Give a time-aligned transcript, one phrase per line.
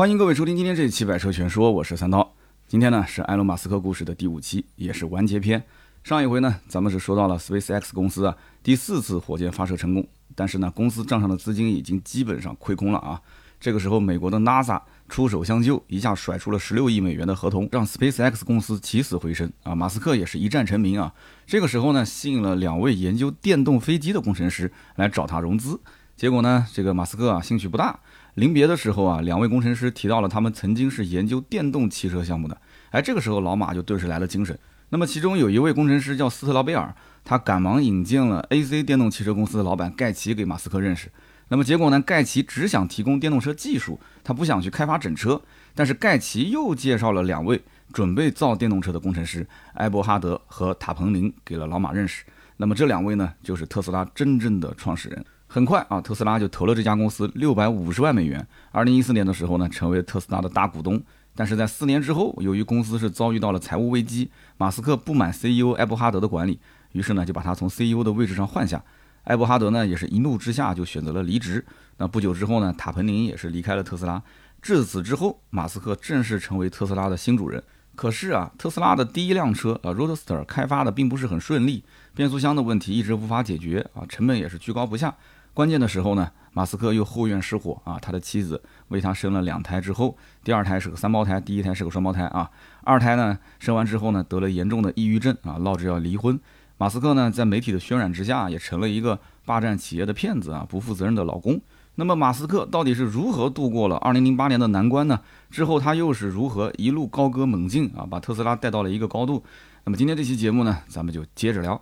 [0.00, 2.32] 欢迎各位收听今天这一期《百车全说》，我是三刀。
[2.66, 5.62] 今天呢是埃隆·马斯克故事的第五期，也是完结篇。
[6.02, 13.20] 上一回呢，咱们是说到了 SpaceX 公司啊第四次火箭发射成功，但是呢，公司账上的资金已经基本上亏空了啊。
[13.60, 19.74] 这个时候，美国的 NASA 出手相救，一下甩出了十六亿美元的合同，让 SpaceX 公司起死回生啊。
[19.74, 21.12] 马斯克也是一战成名啊。
[21.46, 25.78] 这个时候呢，吸引了两位研究电动飞机的工程师来找他融资，
[26.16, 28.00] 结果呢，这个马斯克啊兴趣不大。
[28.34, 32.56] 临别的时候啊，两位工程师提到了他们曾经是研究电动汽车项目的，
[32.90, 34.58] 哎，这个时候老马就顿时来了精神。
[34.90, 41.10] 那么其中有一位工程师叫斯特劳贝尔，他赶忙引荐了 AC 电动汽车公司的老板盖奇给马斯克认识。
[41.48, 42.00] 那么结果呢？
[42.00, 45.40] 盖奇只想提供电动车技术，他不想去开发整车。
[45.74, 47.60] 但是盖奇又介绍了两位
[47.92, 52.24] 准备造电动车的工程师埃伯哈德和塔彭林给了老马认识。
[52.56, 55.24] 那么这两位呢，就是特斯拉真正的创始人。
[55.52, 58.46] 很快啊，特斯拉就投了这家公司六百五十万美元。
[58.70, 61.02] 二零一四年的时候呢，成为特斯拉的大股东。
[61.34, 66.60] 但是在四年之后，由于公司是遭遇到了财务危机，马斯克不满 CEO 埃伯哈德的管理，
[66.92, 68.80] 于是呢就把他从 CEO 的位置上换下。
[69.24, 71.66] 艾伯哈德呢，也是一怒之下就选择了离职。
[71.96, 74.22] 那不久之后呢，塔彭林也是离开了特斯拉。
[74.62, 77.60] 至此之后，马斯克正式成为特斯拉的新主人。
[77.96, 81.82] 可是啊，特斯拉的第一辆车啊，Roadster 开发的并不是很顺利，
[82.14, 85.14] 变速箱的问题一直无法解决啊，成本也是居高不下。
[85.52, 92.50] 关键的时候呢，马斯克又后院失火啊，他的妻子为他生了两胎之后，第二胎是个三胞胎，第一胎是个双胞胎啊。
[92.82, 96.38] 二胎呢，生完之后呢，得了严重的抑郁症啊，闹着要离婚。
[96.78, 101.60] 马斯克呢，在媒体的渲染之下，也成了一个霸占企业的骗子啊，不负责任的老公。
[101.96, 105.20] 那么，马斯克到底是如何度过了2008年的难关呢？
[105.50, 109.44] 之后他又是如何一路高歌猛进啊，把特斯拉带到了一个高度？
[109.84, 111.78] 那么今天这期节目呢，咱们就接着聊。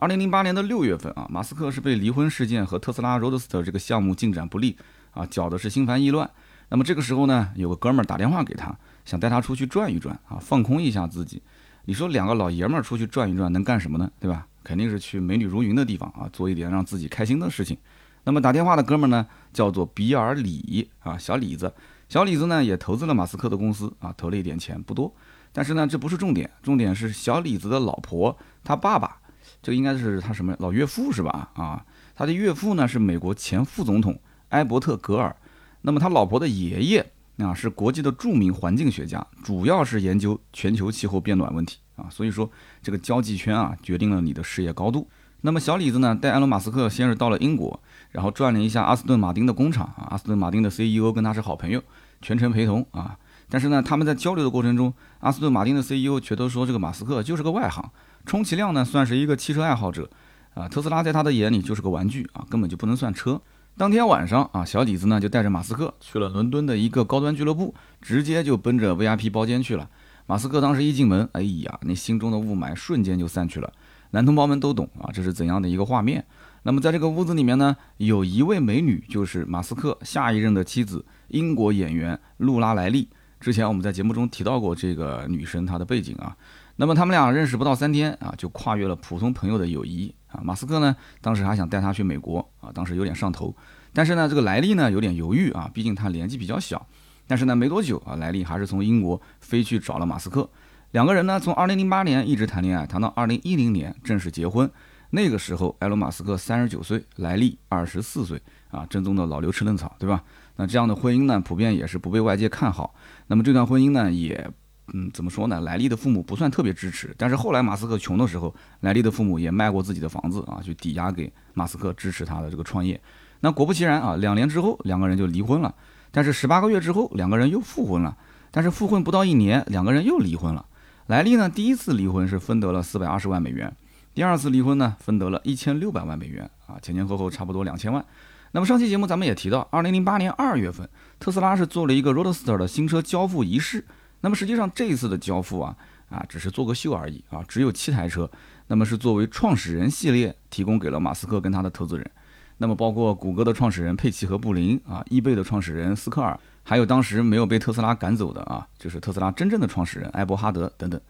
[0.00, 4.78] 2008年的六月份啊，马斯克是被离婚事件和特斯拉 Roadster 这个项目进展不利
[5.10, 6.28] 啊，搅的是心烦意乱。
[6.70, 11.42] 那么这个时候呢，有个哥们儿打电话给他，想带他出去转一转啊，放空一下自己。
[11.84, 14.10] 你说两个老爷们儿出去转一转能干什么呢？
[14.18, 14.46] 对吧？
[14.64, 17.76] 肯定是去美女如云的地方啊，做一点让自己开心的事情。
[18.24, 21.70] 那么打电话的哥们儿呢，叫做比尔李啊，小李子。
[22.08, 25.14] 小李子呢也投资了马斯克的公司啊，投了一点钱，不多。
[25.52, 29.19] 但是呢，这不是重点，重点是小李子的老婆，他爸爸，
[29.62, 31.50] 这个应该是他什么老岳父是吧？
[31.54, 31.84] 啊，
[32.14, 34.18] 他的岳父呢是美国前副总统
[34.50, 35.34] 埃伯特·格尔。
[35.82, 37.12] 那么他老婆的爷爷。
[37.38, 42.04] 啊，是国际的著名环境学家，主要是研究全球气候变暖问题啊。
[42.10, 42.50] 所以说，
[42.82, 45.08] 这个交际圈啊，决定了你的事业高度。
[45.40, 50.08] 那么小李子呢，带埃隆·马斯克先是到了英国，然后转了一下阿斯顿马丁的工厂啊。
[50.10, 51.82] 阿斯顿马丁的 CEO 跟他是好朋友，
[52.20, 53.16] 全程陪同啊。
[53.48, 57.90] 但是呢，他们在交流的过程中，阿斯顿马丁的 CEO 却都说这个马斯克就是个外行，
[58.26, 60.08] 充其量呢算是一个汽车爱好者
[60.54, 60.68] 啊。
[60.68, 63.40] 特斯拉在他的眼里就是个玩具啊，根本就不能算车。
[63.76, 69.88] 当天晚上啊，小李子呢就带着马斯克去了伦敦的一个高端俱乐部，直接就奔着 VIP 包间去了。
[70.26, 73.72] 马斯克当时一进门，哎呀，那心中的雾霾瞬间就散去了。
[74.10, 76.24] 男同胞们都懂啊，这是怎样的一个画面？
[76.64, 83.08] 那么在这个屋子里面呢，有一位美女，就是马斯克下一任的妻子，英国演员露拉莱利。
[83.38, 86.36] 之前我们在节目中提到过这个女生她的背景啊。
[86.80, 90.40] 那么他们俩认识不到三天啊，就跨越了普通朋友的友谊啊。
[90.42, 93.54] 马斯克呢，当时还想带她去美国啊，当时有点上头。
[93.92, 96.86] 但是呢，这个莱利呢有点犹豫啊，毕竟他年纪比较小。
[97.26, 100.48] 但是呢，没多久啊，莱利还是从英国飞去找了马斯克。
[100.92, 104.70] 两个人呢，从2008年一直谈恋爱，谈到2010年正式结婚。
[105.10, 110.24] 那个时候，埃隆·马斯克三十九岁，莱利二十四岁啊，正宗的老牛吃嫩草，对吧？
[110.56, 112.94] 那这样的婚姻呢，普遍也是不被外界看好。
[113.26, 114.50] 那么这段婚姻呢，也。
[114.92, 115.60] 嗯，怎么说呢？
[115.60, 123.00] 莱利的父母不算特别支持，但是后来马斯克穷的时候，莱利的父母也卖过自己的房子啊，去抵押给马斯克支持他的这个创业。
[123.40, 125.74] 那果不其然啊，两年之后两个人就离婚了。
[126.10, 128.16] 但是十八个月之后，两个人又复婚了。
[128.50, 130.66] 但是复婚不到一年，两个人又离婚了。
[131.06, 133.72] 莱利呢，第一次离婚是分得了四百二十万美元，
[134.12, 138.04] 第二次离婚呢，分得了一千六百万美元啊，前前后后差不多两千万。
[138.52, 140.88] 那么上期节目咱们也提到，二零零八年二月份，
[141.20, 143.84] 特斯拉是做了一个 Roadster 的新车交付仪式。
[144.20, 145.76] 那么实际上这一次的交付啊
[146.08, 148.30] 啊只是做个秀而已啊，只有七台车，
[148.66, 152.10] 那么是作为创始人系列提供给了马斯克跟他的投资人，
[152.58, 161.00] 那么包括谷歌的创始人佩奇和布林啊，易贝的创始人斯科尔，还有当时没有被特斯拉赶走的啊，就是特斯拉真正的创始人埃伯哈德等等。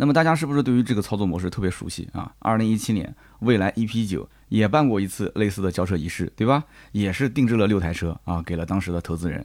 [0.00, 2.32] 那么大家是不是对于这个操作模式特别熟悉啊？
[2.38, 6.62] 二零一七年蔚来 EP 九也办过一次类似的交车仪式，对吧？
[6.92, 9.44] 也是定制了六台车啊，给了当时的投资人。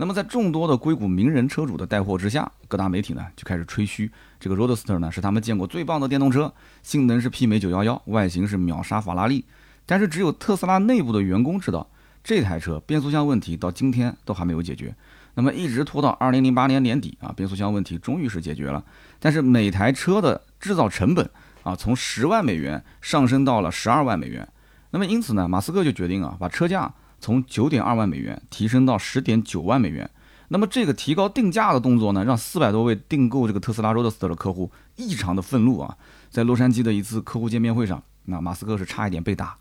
[0.00, 4.10] 那么在众多的硅谷名人车主的带货之下，各大媒体呢就开始吹嘘
[4.40, 6.50] 这个 Roadster 呢是他们见过最棒的电动车，
[6.82, 9.44] 性能是媲美911，外形是秒杀法拉利。
[9.84, 11.86] 但是只有特斯拉内部的员工知道，
[12.24, 14.94] 这台车变速箱问题到今天都还没有解决。
[15.34, 18.82] 那么一直拖到二零零八年年底啊，变速箱问题终于是解决了。
[19.18, 21.28] 但是每台车的制造成本
[21.62, 24.48] 啊，从十万美元上升到了十二万美元。
[24.92, 26.90] 那么因此呢，马斯克就决定啊，把车价
[27.20, 30.10] 从九点二万美元提升到十点九万美元。
[30.48, 35.96] 那么这个提高定价的动作呢，让四百多位订购这个特斯拉 Roadster 的客户异常的愤怒啊。
[36.28, 39.56] 在洛杉矶的一次客户见面会上，那马斯克是差一点被打。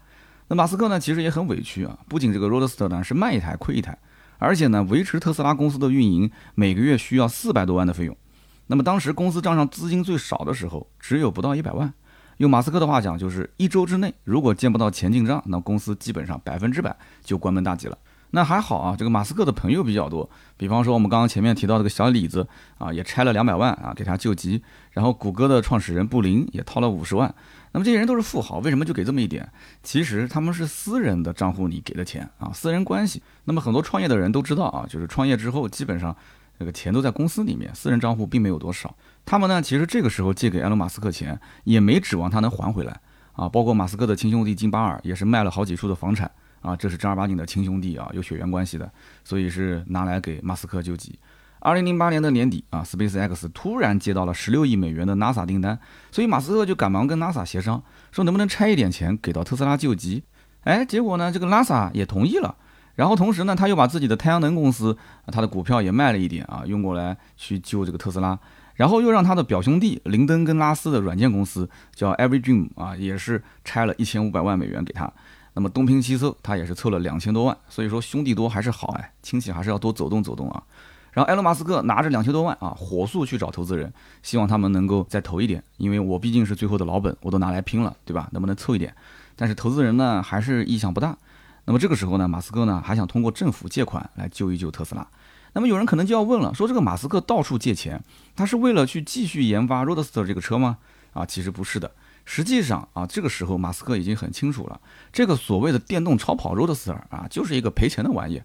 [0.47, 3.95] 那马斯克呢，其实也很委屈啊，不仅这个 Roadster 呢是卖一台亏一台，
[4.39, 8.17] 而且呢维持特斯拉公司的运营每个月需要四百多万的费用。
[8.65, 11.93] 那么当时公司账上资金最少的时候，只有不到一百万。
[12.39, 17.97] 用马斯克的话讲，就是一周之内如果见不到钱进账，那公司基本上百分之百就关门大吉了。
[18.31, 22.47] 那还好啊，这个马斯克的朋友比较多，比方说我们刚刚前面提到这个小李子
[22.77, 27.33] 啊，也拆了两百万啊给他救急，然后谷歌的创始人布林也掏了五十万。
[27.73, 29.51] 那么这些人都是富豪，为什么就给这么一点？
[29.83, 33.21] 其实他们是私人的账户里给的钱啊，私人关系。
[33.43, 36.15] 那么很多创业的人都知道啊，就是创业之后基本上
[36.57, 38.95] 这个钱都在公司里面，私人账户并没有多少。
[39.29, 42.99] 他们呢，其实这个时候借给埃隆·马斯克钱，也没指望他能还回来
[43.33, 43.47] 啊。
[43.47, 46.31] 包括马斯克的亲兄弟金巴尔也是卖了好几处的房产。
[46.61, 48.91] 啊，这是正儿八经的亲兄弟啊，有血缘关系的，
[49.23, 51.19] 所以是拿来给马斯克救急。
[51.59, 55.77] 二零零八年的年底啊，SpaceX 突然接到了十六亿美元的 NASA 订单，
[56.11, 60.23] 所以马斯克就赶忙跟 NASA 协商，说能不能拆一点钱给到特斯拉救急。
[60.63, 62.55] 哎，结果呢，这个 NASA 也同意了。
[62.95, 64.97] 然后同时呢，他又把自己的太阳能公司，
[65.27, 68.37] 他的股票也卖了一点啊，用过来去救这个特斯拉。
[68.79, 75.11] 然后又让他的表兄弟林登跟拉斯的软件公司叫 EveryDream 啊，也是拆了一千五百万美元给他。
[75.53, 80.63] 那么东拼西凑，他也是凑了两千多万，所以说兄弟多还是好哎，亲戚还是要多走动走动啊。
[81.11, 83.91] 然后埃隆·马斯克拿着两千多万啊，火速去找投资人，
[84.23, 88.29] 希望他们能够再投一点，因为我毕竟是最后的老本，我都拿来拼了，对吧？
[88.31, 88.95] 能不能凑一点？
[89.35, 91.17] 但是投资人呢，还是意向不大。
[91.65, 95.05] 那么这个时候呢，马斯克呢还想通过政府借款来救一救特斯拉。
[95.53, 98.03] 那么有人可能就要问了，说这个马斯克到处借钱，
[98.35, 100.77] 他是为了去继续研发 Roadster 这个车吗？
[101.13, 101.91] 啊，其实不是的。
[102.25, 104.79] 实际上啊，这个时候马斯克已经很清楚了，
[105.11, 108.41] 这个所谓的电动超跑 Roadster 啊，就是一个赔钱的玩意。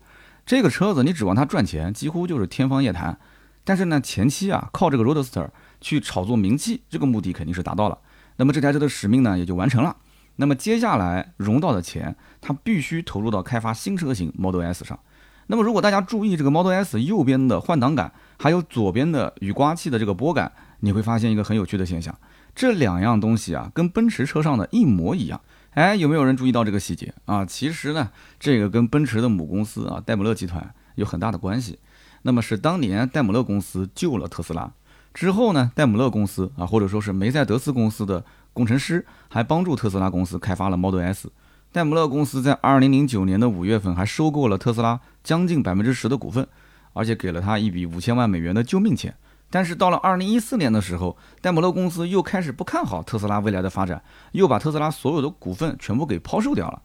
[0.47, 3.19] 这个车子你指望它赚钱，几乎就是天方夜谭。
[3.65, 5.49] 但是呢，前期啊，靠这个 Roadster
[5.81, 7.99] 去炒作名气，这个目的肯定是达到了。
[8.37, 9.97] 那么这台车的使命呢，也就完成了。
[10.37, 14.99] 那么接下来融到的钱，它必须投入到开发新车型 Model S 上。
[15.47, 20.51] 那么如果大家注意这个 Model S 右边的换挡杆，还有左边的雨刮器的这个拨杆，
[20.81, 22.17] 你会发现一个很有趣的现象。
[22.55, 25.41] 这两样东西啊，跟奔驰车上的一模一样。
[25.73, 27.45] 哎，有没有人注意到这个细节啊？
[27.45, 31.79] 其实呢，这个跟奔驰的母公司啊，戴姆勒集团有很大的关系。
[32.23, 34.73] 那么是当年戴姆勒公司救了特斯拉
[35.13, 41.31] 之后呢，戴姆勒公司啊，或者说是梅赛德斯公司的工程师，还帮助特斯拉公司开发了 Model S。
[41.75, 46.47] 戴姆勒公司在2009年的五月份还收购了特斯拉将近百分之十的股份，
[46.93, 49.13] 而且给了他一笔五千万美元的救命钱。
[49.51, 54.01] 但是到了二零一四年的时候，戴姆勒公司又开始不看好特斯拉未来的发展，
[54.31, 56.81] 又把特斯拉所有的股份全部给抛售掉了。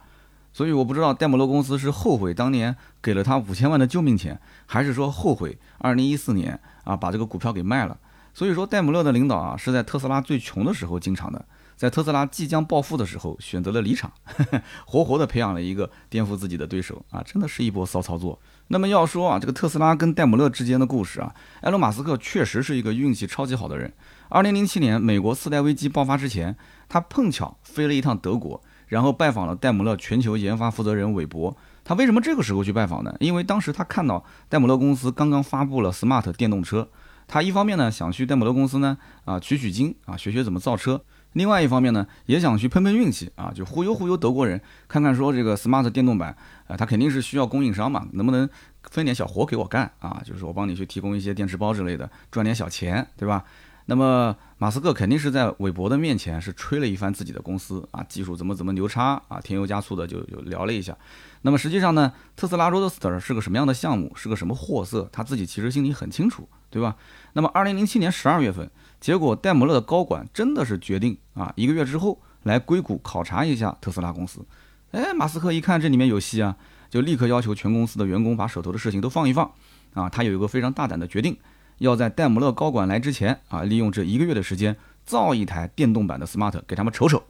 [0.52, 7.96] 所以我不知道戴姆勒公司是后悔当年给了他五千万的救命钱，还是说后悔二零一四年啊把这个股票给卖了。
[8.34, 11.46] 所以说戴姆勒的领导啊是在特斯拉最穷的时候进场的。
[11.80, 14.12] 在特斯拉即将暴富的时候，选择了离场，
[14.84, 17.22] 活活的培养了一个颠覆自己的对手啊！
[17.22, 18.38] 真的是一波骚操作。
[18.66, 23.90] 那么要说啊，这个特斯拉跟戴姆勒之间的故事啊，埃隆·马斯克确实是一个运气超级好的人。
[24.28, 26.54] 二零零七年美国次贷危机爆发之前，
[26.86, 31.56] 他碰巧飞了一趟德国，然后拜访了戴姆勒全球研发负责人韦伯。
[31.82, 33.16] 他为什么这个时候去拜访呢？
[33.20, 36.86] 因为当时他看到戴姆勒公司刚刚发布了 Smart 电动车，
[37.26, 41.02] 他一方面呢想去戴姆勒公司呢啊取取经啊学学怎么造车。
[41.34, 48.48] 另外一方面呢，也想去碰碰运气啊，就忽悠忽悠德国人，看看说这个 smart 电动版啊，它肯定是需要供应商嘛，能不能
[48.90, 50.20] 分点小活给我干啊？
[50.24, 53.44] 就是我帮你去提供一些电池包之类的，赚点小钱，对吧？
[53.86, 60.96] 那么马斯克肯定是在韦伯的面前是吹了一番自己的公司啊，技术怎么怎么牛叉啊，添油加醋的就就聊了一下。
[61.42, 66.96] 那么实际上呢，特斯拉 Roadster 是个什么样的项目，是个什么货色，他自己其实心里很清楚，对吧？
[67.32, 68.68] 那么二零零七年十二月份。
[69.00, 74.44] 结果，戴姆勒的高管真的是决定啊，一个月之后来硅谷考察一下特斯拉公司。
[74.90, 76.54] 哎，马斯克一看这里面有戏啊，
[76.90, 79.50] 就立刻要求全公司的员工把手头的事情都放一放。
[79.94, 81.36] 啊，他有一个非常大胆的决定，
[81.78, 87.22] 要在戴姆勒高管来之前啊，利用这一个月的时间造一台电动版的 Smart 给他们瞅瞅。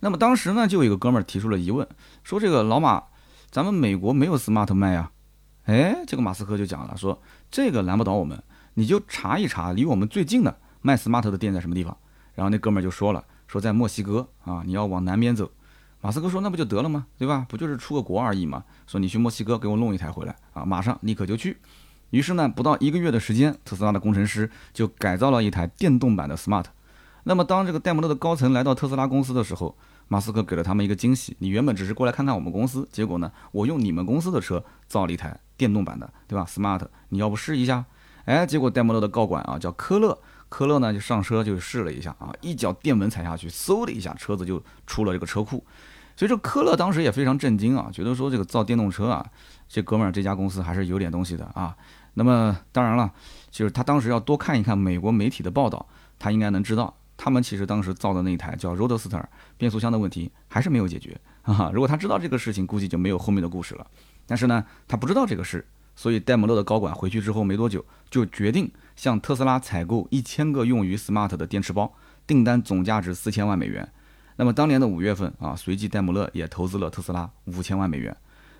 [0.00, 1.86] 那么当时呢，就有一个哥们儿提出了疑问，
[2.22, 3.02] 说这个老马，
[3.50, 5.12] 咱们美国没有 Smart 卖啊？
[5.64, 7.20] 哎，这个马斯克就讲了，说
[7.50, 8.42] 这个难不倒我们，
[8.74, 10.56] 你就查一查离我们最近的。
[10.86, 11.96] 卖 smart 的店在什么地方？
[12.34, 15.50] 然后那哥们儿就说了，说在墨西哥啊，你要往南边走。
[16.02, 17.06] 马斯克说那不就得了吗？
[17.16, 17.46] 对吧？
[17.48, 18.62] 不就是出个国而已嘛。
[18.86, 21.56] 说你去墨西哥给我弄一台回来啊，马上立刻就去。
[22.10, 26.66] 于是呢，不到一个月的时间，特斯拉的工程师就改造了一台电动版的 Smart。
[27.22, 29.74] 那么当这个戴姆勒的高层来到特斯拉公司的时候，
[30.08, 37.86] 马斯克给了他们一个惊喜：你原本只是过来看看我们公司，结果呢，我用你们公司的车造了一台电动版的，对吧？Smart，你要不试一下？
[38.26, 45.64] 哎，结果戴姆勒的高管啊，叫科勒，科勒呢就上车就试了一下啊，一脚电门踩下去，嗖的一下，车子就出了这个车库。
[46.16, 49.26] 所以这科勒当时也非常震惊啊，觉得说这个造电动车啊，
[49.68, 51.76] 这哥们儿这家公司还是有点东西的啊。
[52.14, 53.12] 那么当然了，
[53.50, 55.84] 就是他当时要多看一看美国媒体的报道，
[56.16, 59.24] 他应该能知道，他们其实当时造的那台叫 Roadster
[59.56, 61.72] 变速箱的问题还是没有解决啊。
[61.74, 63.84] 如果他知道这个事情，估计就没有后面的故事了。
[64.24, 71.92] 但是呢，他不知道这个事，所以戴姆勒的高管回去之后没多久，就决定向特斯拉采购一千个用于 Smart 的电池包，
[72.26, 73.88] 订单总价值四千万美元。
[74.36, 78.16] 那么当年的五月份啊，随即戴姆勒也投资了特斯拉五千万美元。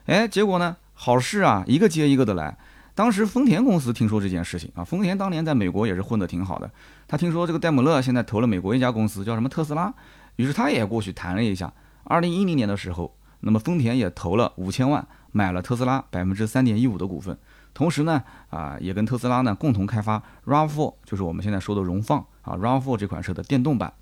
[0.07, 2.57] 哎，结果呢，好事啊，一个接一个的来。
[2.95, 6.71] 当时丰田公司听说这件事情啊，丰田当年在美国也是混得挺好的。
[7.09, 9.93] 他听说这个戴姆勒现在投了美国一家公司，叫什么特斯拉，
[10.37, 11.73] 于是他也过去谈了一下。
[12.05, 17.37] 二零一零年的时候，那么丰田也投了五千万买了特斯拉百分之三点一五的股份，
[17.75, 23.93] 同时呢，啊，也跟特斯拉呢共同开发 RAV4，就是我们现在说的荣放啊 RAV4 这款车的电动版。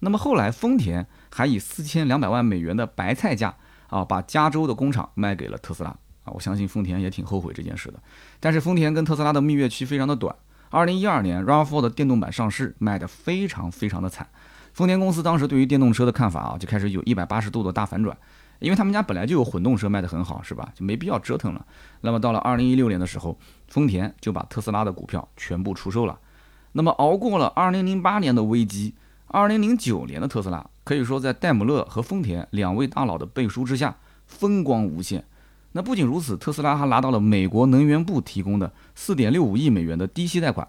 [0.00, 3.54] 那么后来丰田还以四千两百万美元的白菜价
[3.88, 5.90] 啊，把加州的工厂卖给了特斯拉。
[6.24, 8.02] 啊，我相信丰田也挺后悔这件事的，
[8.40, 10.34] 但是丰田跟特斯拉的蜜月期非常的短。
[10.68, 14.28] 二零一二年，RAV4 的电动版上市，卖的非常非常的惨。
[14.72, 18.16] 丰田公司当时对于电动车的看法啊，就开始有一百八十度的大反转，
[18.60, 20.70] 因为他们家本来就有混动车卖的很好，是吧？
[20.74, 21.66] 就没必要折腾了。
[22.02, 23.38] 那么到了二零一六年的时候，
[23.68, 26.18] 丰田就把特斯拉的股票全部出售了。
[26.72, 28.94] 那么熬过了二零零八年的危机，
[29.26, 35.24] 二零零九年的特斯拉可以说在戴姆勒和丰田两位大佬的背书之下，风光无限。
[35.72, 40.68] 那不仅如此，特斯拉还拿到了美国能源部提供的四点六五亿美元的低息贷款。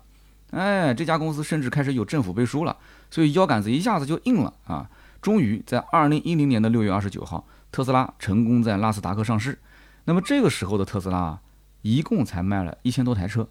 [0.51, 2.77] 哎，这家公司甚至开始有政府背书了，
[3.10, 4.89] 所以腰杆子一下子就硬了啊！
[5.21, 9.57] 终于在二零一零年的六月二十九号，特斯拉成功在纳斯达克上市。
[10.05, 11.41] 那么这个时候的特斯拉啊，
[11.81, 13.47] 一共才卖了一千多台车。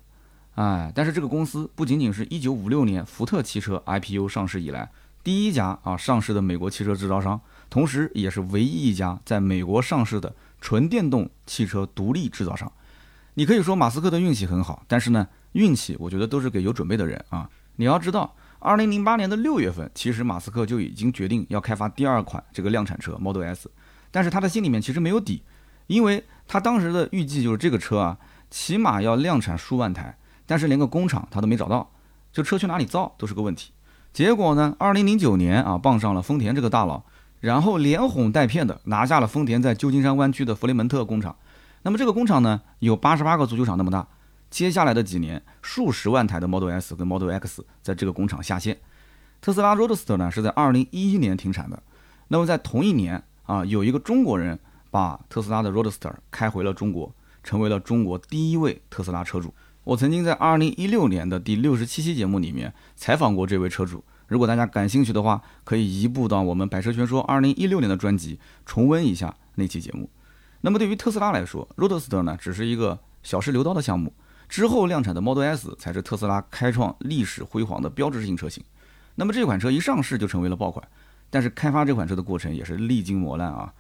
[0.55, 4.91] 哎，但是这个公司不仅仅是一九五六年福特汽车 IPO 上市以来
[5.23, 10.35] 第一家啊上市的美国汽车制造商，同时也是唯一一家在美国上市的。
[10.63, 12.71] 纯电动汽车独立制造商，
[13.33, 17.49] 你可以说马斯克的运气很好，但是呢，运气我觉得都是给有准备的人啊。
[17.77, 23.71] 你要知道，二零零八年的六月份，其实马斯克就已经决定要开发第二款这个量产车 Model S，
[24.11, 25.43] 但是他的心里面其实没有底，
[25.87, 28.19] 因为他当时的预计就是这个车啊，
[28.51, 31.91] 起码要量产数万台，但是连个工厂他都没找到，
[32.33, 33.73] 这车去哪里造都是个问题。
[34.13, 37.03] 结果呢，二零零九年啊，傍上了丰田这个大佬。
[37.41, 41.35] 然后连哄带骗的拿下了丰田在旧金山湾区的弗雷门特工厂。
[41.81, 44.07] 那么这个工厂呢，有八十八个足球场那么大。
[44.51, 48.77] 接下来的几年，数十万台的 Model S 跟 Model X 在这个工厂下线。
[49.41, 51.83] 特斯拉 Roadster 呢是在二零一一年停产的。
[52.29, 54.57] 那么在同一年啊，有一个中国人
[54.93, 59.53] 把特斯拉的 Roadster 开回了中国，成为了中国第一位特斯拉车主。
[59.83, 64.05] 我曾经在二零一六年的第六十七期节目里面采访过这位车主。
[64.29, 70.09] 如果大家感兴趣的话，可以移步到我们百车全说二零一六年的专辑，重温一下那期节目。
[70.61, 74.13] 那么对于特斯拉来说，Roadster 呢只是一个小试牛刀的项目，
[74.49, 78.63] 之后量产的 Model S 才是特斯拉开创历史辉煌的标志性车型。
[79.17, 80.87] 那么这款车一上市就成为了爆款，
[81.31, 83.73] 但是开发这款车的过程也是历经磨难啊。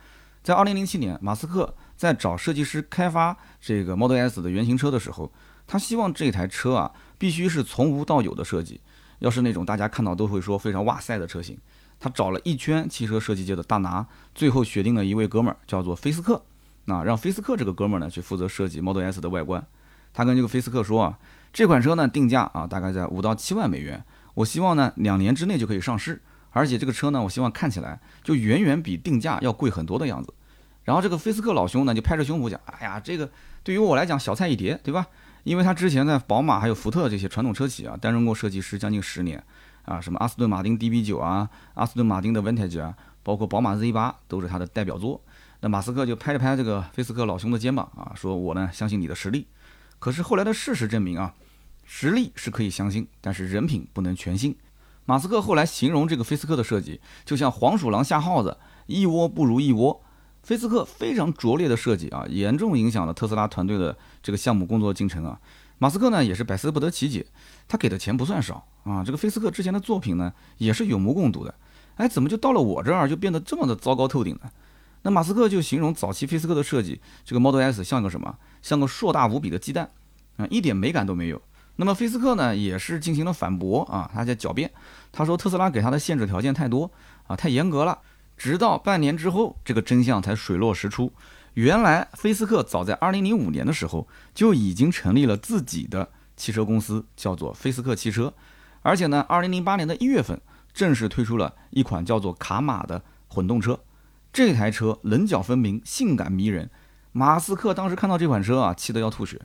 [0.42, 5.30] 在二零零七年，马斯克在找设计师开发这个 Model S 的原型车的时候，
[5.66, 8.80] 他希望这台车啊必须是从无到有的设计。
[9.18, 11.58] 要是那种大家看到都会说非常哇塞的车型，
[11.98, 16.42] 他找了一圈汽车设计界的大拿，最后选定了一位哥们儿，叫做菲斯克。
[16.86, 19.62] 那让菲斯克这个哥们儿呢去负责设计 Model S 的外观。
[20.14, 21.18] 他跟这个菲斯克说啊，
[21.52, 24.02] 这款车呢定价啊大概在五到七万美元，
[24.32, 30.32] 我希望呢两年之内就可以上市，而且这个车呢我希望看起来就远远比定价要贵很多的样子。
[30.84, 33.30] 然后这个菲斯克老兄呢就拍着胸脯讲，哎呀，这个
[33.62, 35.06] 对于我来讲小菜一碟，对吧？
[35.44, 39.42] 因为他之前在宝马还有福特这些传统车企啊担任过设计师将近十年，
[39.84, 45.22] 啊，什么阿斯顿马丁 DB9 啊，阿斯顿马丁的 Vantage 啊，包括宝马 Z8 都是他的代表作。
[45.60, 49.46] 那马斯克就拍了拍这个菲斯克老兄的肩膀啊，说我呢相信你的实力。
[49.98, 51.34] 可是后来的事实证明啊，
[51.84, 54.56] 实力是可以相信，但是人品不能全信。
[55.10, 60.00] 马斯克后来形容这个菲斯克的设计，就像黄鼠狼下耗子，一窝不如一窝。
[60.44, 65.40] 菲斯克非常拙劣的设计啊，严重影响了特斯拉团队的这个项目工作进程啊。
[65.78, 67.26] 马斯克呢也是百思不得其解，
[67.66, 69.02] 他给的钱不算少啊。
[69.02, 71.52] 这个菲斯克之前的作品呢也是有目共睹的，
[71.96, 74.48] 哎，怎么就到了我这儿就变得这么的糟糕透顶呢？
[75.02, 78.36] 那马斯克就形容早期菲斯克的设计，这个 Model S 像个什么？
[78.62, 79.90] 像个硕大无比的鸡蛋
[80.36, 81.42] 啊，一点美感都没有。
[81.76, 84.70] 那么菲斯克呢，也是进行了反驳啊，他在狡辩，
[85.10, 86.90] 他说特斯拉给他的限制条件太多
[87.26, 87.98] 啊，太严格了。
[88.36, 91.12] 直到半年之后，这个真相才水落石出。
[91.54, 98.32] 原来菲斯克早在2005年的时候就已经成立了自己的汽车公司，叫做菲斯克汽车。
[98.82, 100.40] 而且呢，2008年的一月份
[100.72, 103.80] 正式推出了一款叫做卡玛的混动车。
[104.32, 106.70] 这台车棱角分明，性感迷人。
[107.12, 109.40] 马斯克当时看到这款车啊，气得要吐血。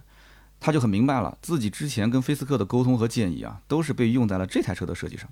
[0.60, 5.30] 他就很明白了，自己之前跟菲斯克的沟通和建议啊，都是被用在了这台车的设计上。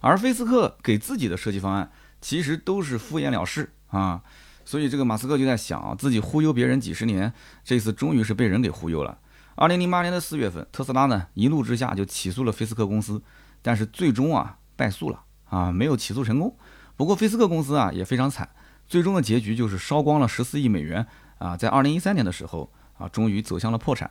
[0.00, 1.90] 而菲斯克给自己的设计方案，
[2.20, 4.22] 其实都是敷衍了事啊。
[4.64, 7.32] 所以这个马斯克就在想啊，自己忽悠别人几十年，
[7.64, 9.18] 这次终于是被人给忽悠了。
[9.54, 13.22] 二零零八年的四月份，特斯拉呢一怒之下就起诉了菲斯克公司，
[13.62, 16.56] 但是最终啊败诉了啊，没有起诉成功。
[16.96, 18.48] 不过菲斯克公司啊也非常惨。
[18.86, 21.04] 最终的结局就是烧光了十四亿美元
[21.38, 24.10] 啊，在二零一三年的时候啊，终于走向了破产。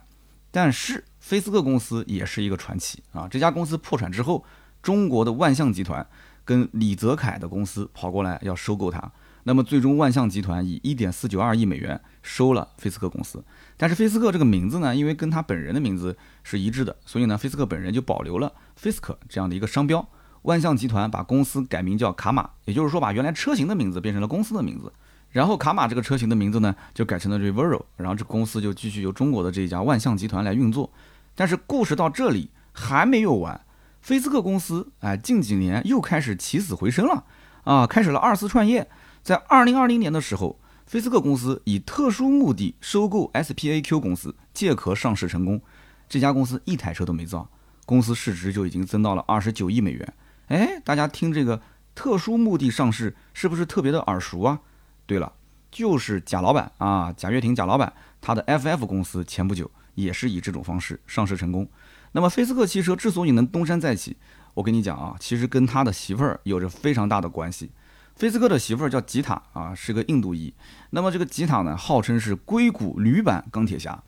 [0.56, 4.42] 但是菲斯克公司也是一个传奇啊，这家公司破产之后，
[4.82, 6.08] 中国的万象集团
[6.46, 13.44] 跟李泽楷的公司跑过来要收购它，那么最终万象集团以一点四九二亿美元收了菲斯克公司。
[13.76, 20.08] 但是菲斯克这个名字呢，因为跟他本人的名字是一致的，所以呢，菲斯克本人就保留了菲斯克这样的一个商标。
[20.44, 24.90] 万象集团把公司改名叫卡玛，也就是说把原来车型的名字变成了公司的名字。
[25.36, 27.82] 然后卡玛这个车型的名字呢，就改成了 Rivero，。
[27.98, 30.90] 然后这公司就继续由中国的这一家万象集团来运作。
[31.34, 33.60] 但是故事到这里还没有完，
[34.00, 37.24] 菲斯克公司哎，近几年又开始起死回生了
[37.64, 38.88] 啊，开始了二次创业。
[39.22, 45.60] 在二零二零年的时候，菲斯克公司以特殊目的收购 SPAQ 公司，借壳上市成功。
[46.08, 47.46] 这家公司一台车都没造，
[47.84, 50.14] 公司市值就已经增到了二十九亿美元。
[50.46, 51.60] 哎，大家听这个
[51.94, 54.60] 特殊目的上市是不是特别的耳熟啊？
[55.06, 55.32] 对了，
[55.70, 61.68] 就是贾老板啊，贾跃亭贾老板，他的 FF 公司前不久也是以这种方式上市成功。
[62.12, 64.16] 那么菲斯克汽车之所以能东山再起，
[64.54, 67.70] 我跟你讲啊，其实跟他的媳妇儿有着非常大的关系。
[68.16, 70.54] 菲斯克的媳妇儿叫吉塔啊，是个印度裔。
[70.90, 74.02] 那么这个吉塔呢，号称是硅谷女版钢铁侠。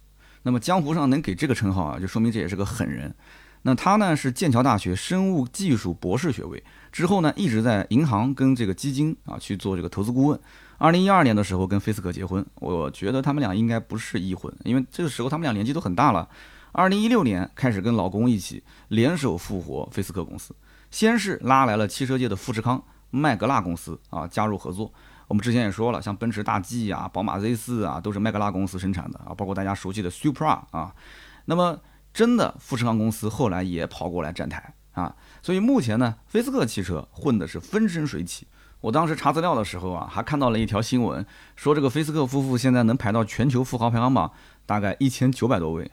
[0.44, 3.14] 那么江湖上能给这个称号啊，就说明这也是个狠人。
[3.62, 10.40] 那他呢是剑桥大学生物技术博士学位，之后呢一直在银行跟这个基金啊去做这个投资顾问。
[10.78, 16.28] 二零一二年的时候跟菲斯克结婚，我觉得他们俩应该不是一婚，因为这个时候他们俩年纪都很大了。
[16.70, 20.54] 二零一六年开始跟老公一起联手复活菲斯克公司，
[20.90, 24.92] 先是拉来了汽车界的富士康、麦格纳公司啊加入合作。
[25.26, 30.94] 我们之前也说了，像奔驰大 G 啊、宝马 Z 四啊都是麦格纳公司生产的啊，包括大家熟悉的 Supra 啊，
[31.44, 31.78] 那么。
[32.18, 38.48] 真的，富士康公司后来也跑过来站台啊，所以目前呢，菲斯克汽车混的是风生水起。
[38.80, 44.32] 我当时查资料的时候啊，还看到了一条新闻，说这个菲斯克夫妇现在能排到全球富豪排行榜，
[44.66, 45.88] 大概一千九百多位。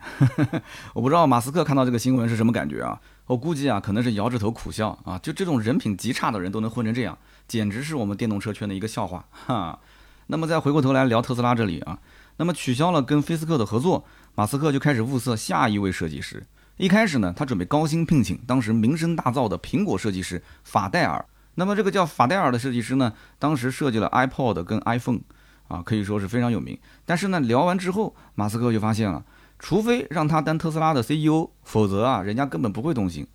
[0.94, 3.00] 我不知道马斯克看到这个新闻是什么感觉啊？
[3.26, 9.78] 我估计啊，可能是摇着头苦笑啊，就这种人品极差的人都能混成这样，简直是我们电动车圈的一个笑话 哈。
[10.26, 12.00] 那么再回过头来聊特斯拉这里啊，
[12.38, 14.04] 那么取消了跟菲斯克的合作。
[14.38, 16.44] 马斯克就开始物色下一位设计师。
[16.76, 21.24] 一开始呢，他准备高薪聘请当时名声大噪的苹果设计师法戴尔。
[21.54, 25.20] 那么这个叫法戴尔的设计师呢，当时设计了 iPod 跟 iPhone，
[25.68, 26.78] 啊，可以说是非常有名。
[27.06, 29.24] 但是呢，聊完之后，马斯克就发现了，
[29.58, 33.26] 除非让他当特斯拉的 CEO，否则啊，人家根本不会动心。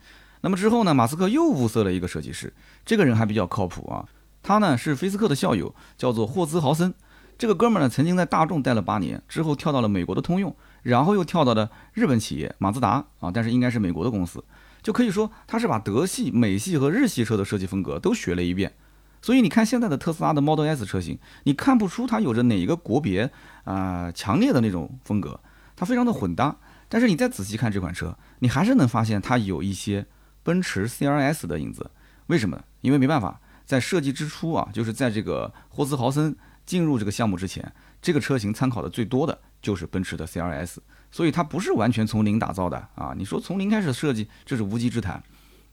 [0.41, 2.53] 那么之后呢，马斯克又物色了一个设计师，
[2.85, 4.05] 这个人还比较靠谱啊，
[4.43, 6.93] 他呢是菲斯克的校友，叫做霍兹豪森。
[7.39, 10.55] 这个哥们儿呢，曾经在大众待了八年，之后跳到了美国的通用。
[10.81, 14.43] 然后又跳到了日本企业马自达啊，但是应该是美国的公司，
[14.81, 18.73] 就可以说他是把德系、美系和日系车的设计风格都学了一遍。
[19.21, 23.29] 所以你看现在的特斯拉的 Model S 车型，你看不出它有着哪一个国别
[23.63, 25.39] 啊强烈的那种风格，
[25.75, 26.57] 它非常的混搭。
[26.89, 30.07] 但是你再仔细看这款车，你还是能发现它有一些
[30.41, 31.91] 奔驰 CLS 的影子。
[32.27, 32.63] 为什么呢？
[32.81, 39.39] 因为没办法，在设计之初啊，就是在这个霍斯豪森进入这个项目之前，这个车型参考的最多的。
[39.61, 40.77] 就是奔驰的 CLS，
[41.11, 43.13] 所以它不是完全从零打造的啊！
[43.15, 45.21] 你说从零开始设计，这是无稽之谈。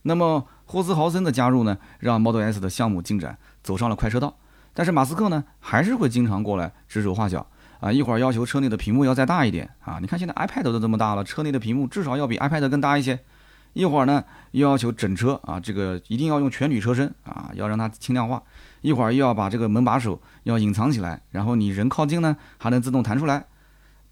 [0.03, 4.37] 那么霍斯豪森的加入呢，让 Model S 的项目进展走上了快车道。
[4.73, 7.45] 但是马斯克呢，还是会经常过来指手画脚
[7.79, 7.91] 啊！
[7.91, 9.97] 一会儿要求车内的屏幕要再大一点啊！
[9.99, 13.19] 你看现在 iPad 都这么大了，车内的屏幕至少要比 iPad 更大一些。
[13.73, 18.41] 一会儿呢，又要求整车啊，这个一定要用全铝车身啊，要让它轻量化。
[18.81, 23.45] 一会儿又要把这个门把手要隐藏起来，然后你人靠近呢，还能自动弹出来。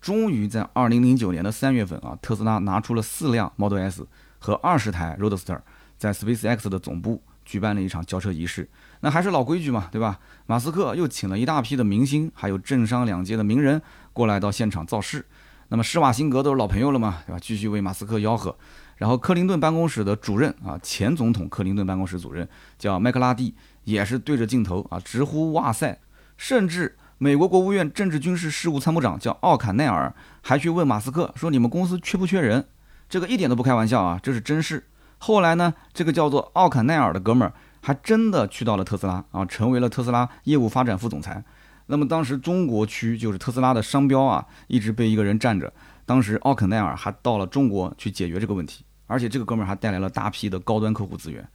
[0.07, 4.07] 终于在二零零九年的三月份啊，特斯拉拿出了四辆 Model S
[4.39, 5.59] 和二十台 Roadster，
[5.97, 8.69] 在 SpaceX 的总部举办了一场交车仪式。
[9.01, 10.17] 那还是老规矩嘛，对吧？
[10.45, 13.81] 马斯克又请了一大批的明星，还有政商两界的名人
[14.13, 15.25] 过来到现场造势。
[15.67, 17.39] 那么施瓦辛格都是老朋友了嘛，对吧？
[17.41, 18.57] 继续为马斯克吆喝。
[18.95, 22.47] 然后克林顿办公室的主任啊，前总统克林顿办公室主任
[22.79, 25.99] 叫麦克拉蒂，也是对着镜头啊直呼哇塞。
[26.37, 32.67] 甚至美国国务院政治军事事务参谋长叫奥坎奈尔，还去问马斯克说：“你们公司缺不缺人？”
[33.09, 34.85] 这个一点都不开玩笑啊，这是真事。
[35.17, 37.51] 后来呢，这个叫做奥坎奈尔的哥们儿
[37.81, 41.43] 还真的去到了特斯拉啊，成为了特斯拉业务发展副总裁。
[41.87, 45.73] 那么当时中国区就是特斯拉的商标啊，一直被一个人占着。
[46.05, 51.49] 当时奥肯奈尔还到了中国去解决这个问题，而且这个哥们儿还带来了大批的高端客户资源。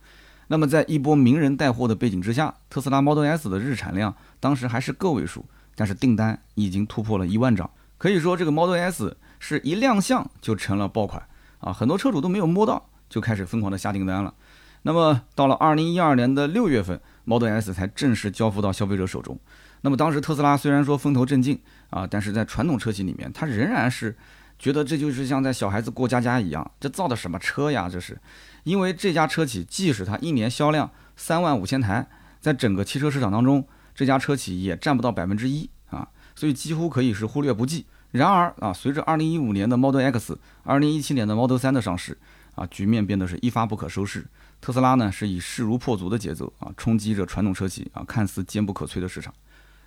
[0.49, 5.45] 那么在一波名人带货的背景之下，特斯拉 Model S 的日产量当时还是个位数，
[5.77, 7.71] 但是订单已经突破了一万张。
[7.97, 11.23] 可以说这个 Model S 是一亮相就成了爆款
[11.61, 14.35] 啊，很多车主都没有摸到就开始疯狂的下订单了。
[14.83, 19.39] 那么到了二零一二年的六月份，Model S 才正式交付到消费者手中。
[19.83, 24.17] 那么当时特斯拉虽然说风头正劲啊，但是在传统车企里面，它仍然是
[24.59, 27.89] 觉得这就是像在小孩子过家家一样，这造的什么车呀？
[27.89, 28.21] 这是，
[28.65, 32.09] 因为这家车企即使它一年销量三万五千台，
[32.41, 37.87] 在整个汽车市场当中，这家车企也占不到百分之一啊，所以几乎可以是忽略不计。
[38.11, 42.19] 然而啊，随着二零一五年的 Model X、二零一七年的 Model 3的上市
[42.55, 44.27] 啊，局面变得是一发不可收拾。
[44.61, 49.33] 特斯拉呢是以势如破竹的节奏啊，冲击着传统车企啊看似坚不可摧的市场。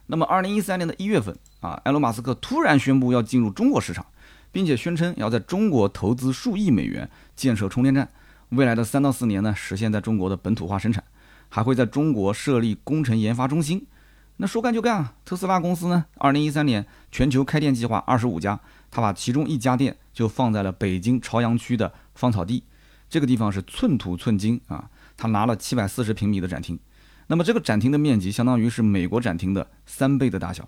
[0.08, 4.06] 那么，二零一三年的一月份啊，埃隆·马斯克突然宣布要进入中国市场，
[4.52, 8.10] 并且宣称要在中国投资数亿美元建设充电站，
[8.50, 11.04] 未来的三到四年呢，实现在中国的本土化生产，
[11.50, 13.86] 还会在中国设立工程研发中心。
[14.38, 15.14] 那说干就干啊！
[15.24, 18.60] 特斯拉公司呢，二零一三年全球开店计划二十五家，
[18.92, 22.64] 他把其中一家店就放在了北京朝阳区的芳草地，
[23.10, 26.78] 这个地方是寸土寸金啊，他拿了七百四十平米的展厅。
[27.28, 30.68] 那么这个展厅的面积相当于是美国展厅的三倍的大小，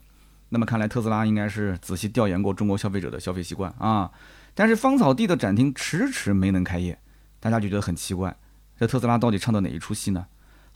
[0.49, 4.09] 那么看来特斯拉应该是仔细调研过中国消费者的消费习惯啊。
[4.55, 6.97] 但是芳草地的展厅迟迟没能开业，
[7.41, 8.33] 大家就觉得很奇怪，
[8.79, 10.25] 这特斯拉到底唱的哪一出戏呢？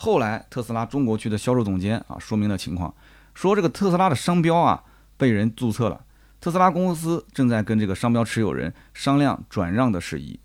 [0.01, 2.91] 后来特斯拉中国区的销售总监啊说明了情况，
[3.35, 4.83] 说这个特斯拉的商标啊
[5.15, 6.03] 被人注册了，
[6.39, 10.39] 特斯拉公司正在跟这个商标持有人商量转让的事宜，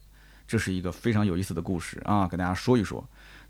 [0.47, 3.03] 这是一个非常有意思的故事啊，给大家说一说。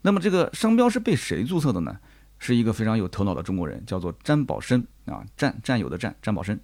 [0.03, 1.99] 那么这个商标是被谁注册的呢？
[2.38, 6.57] 是一个非常有头脑的中国人，叫做詹宝生啊，占占有的战，詹宝生。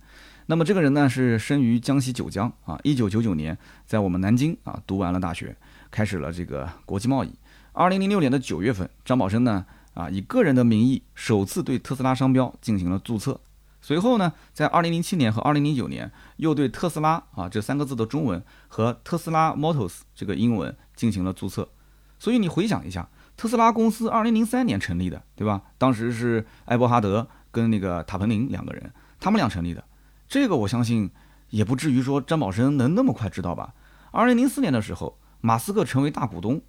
[0.47, 5.57] 那么这个人呢是生于江西九江啊，一九九九年在我们南京啊读完了大学，
[5.91, 7.35] 开始了这个国际贸易。
[7.73, 13.41] 二零零六年的九月份，张宝生呢啊以个人的名义首次对特斯拉商标进行了注册，
[13.81, 21.69] 随后呢在二零零七年和二零零九年又对特斯拉啊这三个字的中文和特斯拉 Motors 这个英文进行了注册。
[22.19, 23.09] 所以你回想一下。
[23.35, 25.63] 特斯拉公司二零零三年成立的，对吧？
[25.79, 29.83] 当时是艾伯哈德跟那个塔彭林两个人，他们俩成立的。
[30.29, 31.11] 这个我相信
[31.49, 33.73] 也不至于说张宝生能那么快知道吧？
[34.11, 36.61] 二零零四年的时候，马斯克成为大股东，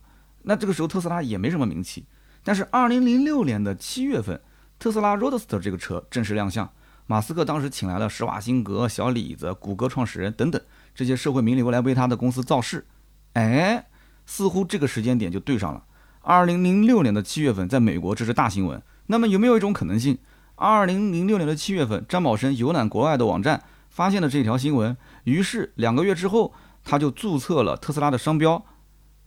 [0.43, 2.05] 那这个时候特斯拉也没什么名气。
[2.43, 4.41] 但是二零零六年的七月份，
[4.77, 6.69] 特斯拉 Roadster 这个车正式亮相，
[7.07, 10.61] 马斯克当时请来了施瓦辛格、小李子、谷歌创始人等等
[10.93, 12.85] 这些社会名流来为他的公司造势。
[13.33, 13.87] 哎，
[14.25, 15.83] 似乎这个时间点就对上了。
[16.21, 18.81] 二零零六年的七月份，在美国这是大新闻。
[19.07, 20.17] 那么有没有一种可能性，
[20.55, 26.53] 二零零六年的七月份，张宝生游览国外的网站，发现了这条新闻，于是两个月之后，
[26.83, 28.65] 他就注册了特斯拉的商标。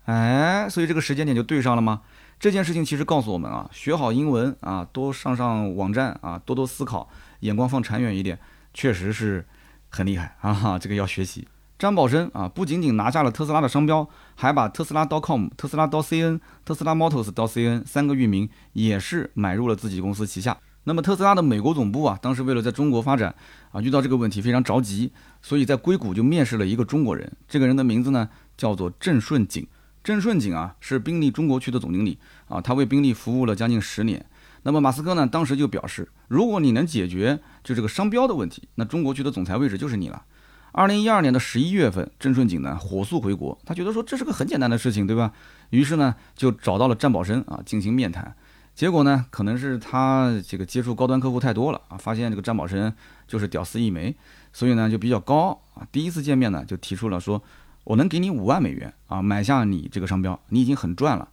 [0.07, 2.01] 哎，所以这个时间点就对上了吗？
[2.39, 7.09] 这件事情其实告诉我们啊，学好英文啊，多上上网站啊，多多思考，
[7.41, 8.39] 眼光放长远一点，
[8.73, 9.45] 确实是
[9.89, 11.49] 很厉害 啊，这个要学习。
[11.79, 20.57] 张宝生啊，不仅仅拿下了特斯拉的商标，还把特斯拉 .com、特斯拉 .cn、特斯拉 Motors .cn 三个域名也是买入了自己公司旗下。
[20.85, 23.35] 那么特斯拉的美国总部啊，当时为了在中国发展
[23.73, 25.11] 啊，遇到这个问题非常着急，
[25.43, 27.31] 所以在硅谷就面试了一个中国人。
[27.49, 29.67] 这个人的名字呢叫做郑顺景。
[30.07, 32.17] 郑顺景啊是宾利中国区的总经理
[32.47, 34.25] 啊，他为宾利服务了将近十年。
[34.63, 40.23] 那么马斯克呢当时就表示，如果你能解决就这个商标的问题，那中国区的总裁位置就是你了。
[40.71, 45.33] 二零一二年的十一月份，郑顺景呢火速回国，他觉得说这是个很简单的事情，对吧？
[45.71, 48.33] 于是呢就找到了詹宝生啊进行面谈。
[48.77, 52.95] 结果呢，可能是他这个接触高端客户太多了啊，发现这个詹宝生
[53.27, 54.15] 就是屌丝一枚，
[54.53, 55.83] 所以呢就比较高傲啊。
[55.91, 57.43] 第一次见面呢就提出了说，
[57.87, 61.27] 我能给你五万美元啊买下你这个商标，你已经很赚了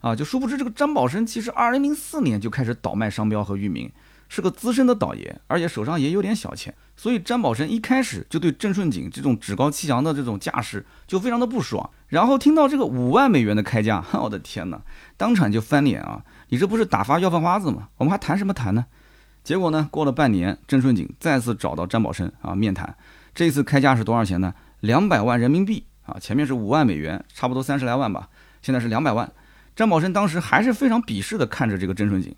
[0.00, 0.14] 啊。
[0.14, 3.90] 就殊不知这个张宝生其实二零零四年就开始倒卖商标和域名。
[4.26, 11.88] 是个资深的倒爷，而且手上也有点小钱，所以张宝生一开始就对郑顺景这种趾高气扬的这种架势就非常的不爽。
[12.08, 14.80] 然后听到这个五万美元的开价， 我的天哪，
[15.16, 16.24] 当场就翻脸啊！
[16.48, 17.90] 你这不是打发要饭花子吗？
[17.98, 18.86] 我们还谈什么谈呢？
[19.44, 22.96] 结果呢，过了半年，郑顺景再次找到张宝生啊面谈，
[23.34, 24.54] 这次开价是多少钱呢？
[24.80, 28.28] 两百万人民币啊，前面是五万美元，差不多三十来万吧，
[28.62, 29.32] 现在是两百万。
[29.76, 32.34] 张宝生当时还是非常鄙视的看着这个郑顺景，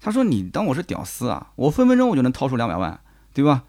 [0.00, 1.52] 他说：“你当我是屌丝啊？
[1.56, 3.00] 我分分钟我就能掏出两百万，
[3.32, 3.64] 对吧？”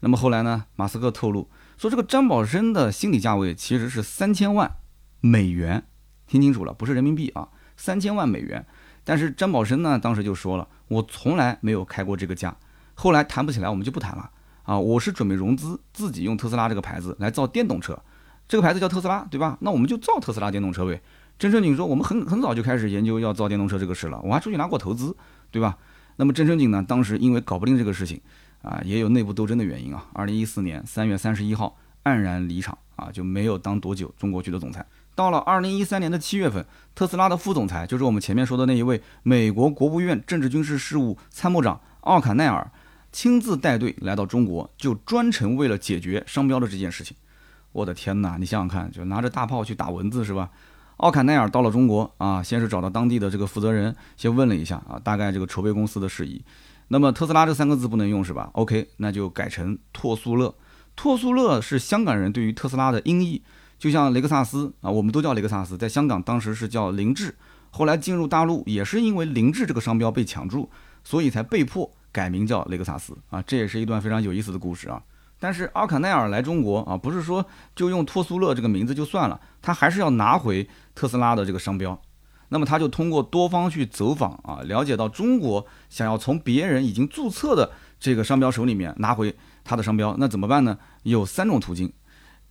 [0.00, 0.66] 那么后来呢？
[0.76, 4.76] 马斯克透露说，这个张宝生的心理价位其实是三千万
[5.20, 5.84] 美元，
[6.26, 8.66] 听清楚了，不是人民币啊，三千万美元。
[9.04, 12.54] 但是张宝生呢，当时就说了，我从来没有开过这个价。
[12.94, 14.30] 后来谈不起来，我们就不谈了
[14.64, 14.78] 啊。
[14.78, 17.98] 我是准备融资，自己用特斯拉这个牌子来造电动车，
[18.48, 19.56] 这个牌子叫特斯拉，对吧？
[19.60, 21.00] 那我们就造特斯拉电动车呗。
[21.38, 25.14] 郑顺景说，我们很很早就开始研究要造电动车这个事了，我还出去拿过投资，
[25.50, 25.76] 对吧？
[26.16, 28.20] 那么郑顺景呢，当时因为搞不定这个事情
[28.62, 30.06] 啊，也有内部斗争的原因啊。
[30.14, 34.86] 二零一四年三月三十一号黯然离场啊，就没有当多久中国区的总裁。
[35.14, 42.70] 到了二零一三年的七月份，特斯拉的副总裁就是我们前面说的那一位美国国务院政治军事事务参谋长奥坎奈尔，
[43.12, 47.16] 亲自带队来到中国，就专程为了解决商标的这件事情。
[47.76, 50.48] 我的天哪，你想想看，就拿着大炮去打蚊子是吧？
[50.96, 56.42] 奥坎奈尔到了中国啊，先是找到当地的这个负责人，先问了一下啊，大概这个筹备公司的事宜。
[56.88, 60.54] 那么特斯拉这三个字不能用是吧？OK，那就改成拓速乐。
[60.96, 63.42] 拓速乐是香港人对于特斯拉的音译。
[63.78, 67.34] 就像雷克萨斯啊，我们都叫雷克萨斯，在香港当时是叫凌志，
[67.68, 70.70] 后来进入大陆也是因为凌志这个商标被抢注，
[71.04, 75.02] 所以才被迫改名叫雷克萨斯啊，这也是一段非常有意思的故事啊。
[75.38, 77.44] 但是阿卡奈尔来中国啊，不是说
[77.74, 82.00] 就用托苏勒这个名字就算了，他还是要拿回特斯拉的这个商标。
[82.48, 90.78] 那么他就通过多方去走访啊，了解到中国想要从别人已经注册的这个商标手里面拿回他的商标，那怎么办呢？
[91.02, 91.92] 有三种途径。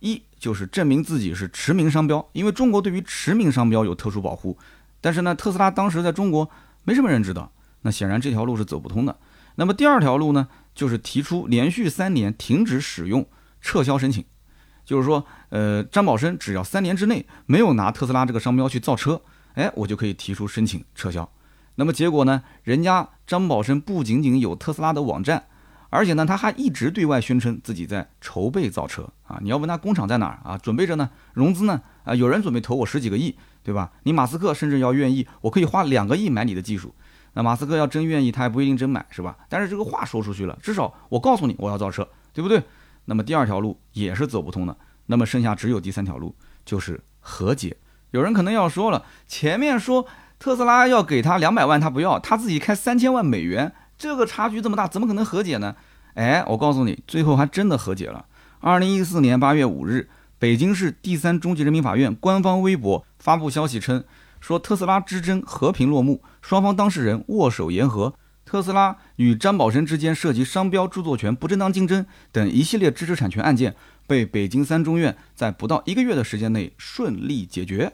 [0.00, 4.58] 一就是证明自己是驰名商标，因为中国对于驰名商标有特殊保护。
[5.00, 6.48] 但是呢，特斯拉当时在中国
[6.84, 9.16] 没什么人知道，那显然这条路是走不通的。
[9.54, 10.46] 那么第二条路呢，
[10.76, 13.26] 就是提出连续三年停止使用
[13.60, 14.24] 撤销申请，
[14.84, 19.20] 就是说，呃，张宝生只要三年之内没有拿特斯拉这个商标去造车，
[19.54, 21.28] 哎，我就可以提出申请撤销。
[21.74, 25.46] 那么结果呢，人家张宝生不仅仅有特斯拉的网站。
[25.88, 29.38] 而且呢，他还一直对外宣称自己在筹备造车啊！
[29.40, 30.58] 你要问他工厂在哪儿啊？
[30.58, 31.80] 准备着呢，融资呢？
[32.02, 33.92] 啊，有人准备投我十几个亿，对吧？
[34.02, 36.92] 你马斯克甚至要愿意，我可以花两个亿买你的技术。
[37.36, 39.36] 那马斯克要真愿意，他也不一定真买，是吧？
[39.46, 42.62] 但是这个话说出去了，至少我告诉你我要造车，对不对？
[43.04, 47.76] 那么第二条路也是走不通的，那么剩下只有第三条路，就是和解。
[48.12, 50.06] 有人可能要说了，前面说
[50.38, 55.76] 特斯拉要给他两百万，他不要，他自己开三千万美元，这个差距这么大，怎么可能和解呢？
[56.14, 58.24] 哎，我告诉你，最后还真的和解了。
[58.60, 64.02] 二零一四年八月五日，北京市第三中级人民法院官方微博发布消息称，
[64.40, 68.14] 说特斯拉之争和平落幕，双方当事人握手言和。
[68.44, 73.74] 特斯拉与张宝生之间涉及商标著作权不正当竞争等一系列知识产权案件，
[74.06, 77.92] 被北京三中院在不到一个月的时间内顺利解决。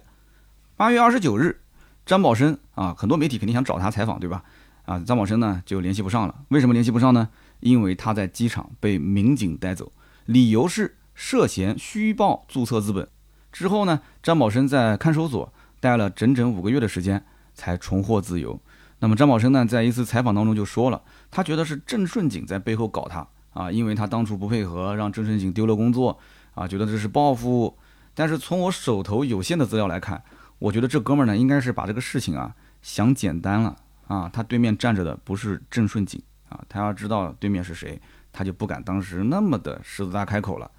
[0.76, 1.61] 八月二十九日，
[2.05, 4.42] 张宝生啊，很多媒体肯定想找他采访，对吧？
[4.85, 6.35] 啊，张宝生呢就联系不上了。
[6.48, 7.31] 为什么联系不上呢？
[7.61, 9.90] 因为他在机场被民警带走，
[10.26, 13.09] 理由是涉嫌虚报注册资本。
[13.50, 15.50] 之后呢，张宝生在看守所
[15.83, 17.21] 待了整整五个月的时间，
[17.55, 18.57] 才重获自由。
[19.01, 26.16] 那么张宝生呢，在一次采访当中就说了，他觉得是郑顺景在背后搞他啊，因为他当初不配合，让郑顺景丢了工作
[26.55, 27.77] 啊，觉得这是报复。
[28.14, 30.23] 但是从我手头有限的资料来看，
[30.61, 34.31] 我觉得这哥们儿呢，应该是把这个事情啊想简单了啊。
[34.33, 36.23] 他对面站着的不是郑顺景。
[36.49, 37.99] 啊，他要知道对面是谁，
[38.31, 40.71] 他就不敢当时那么的狮子大开口了。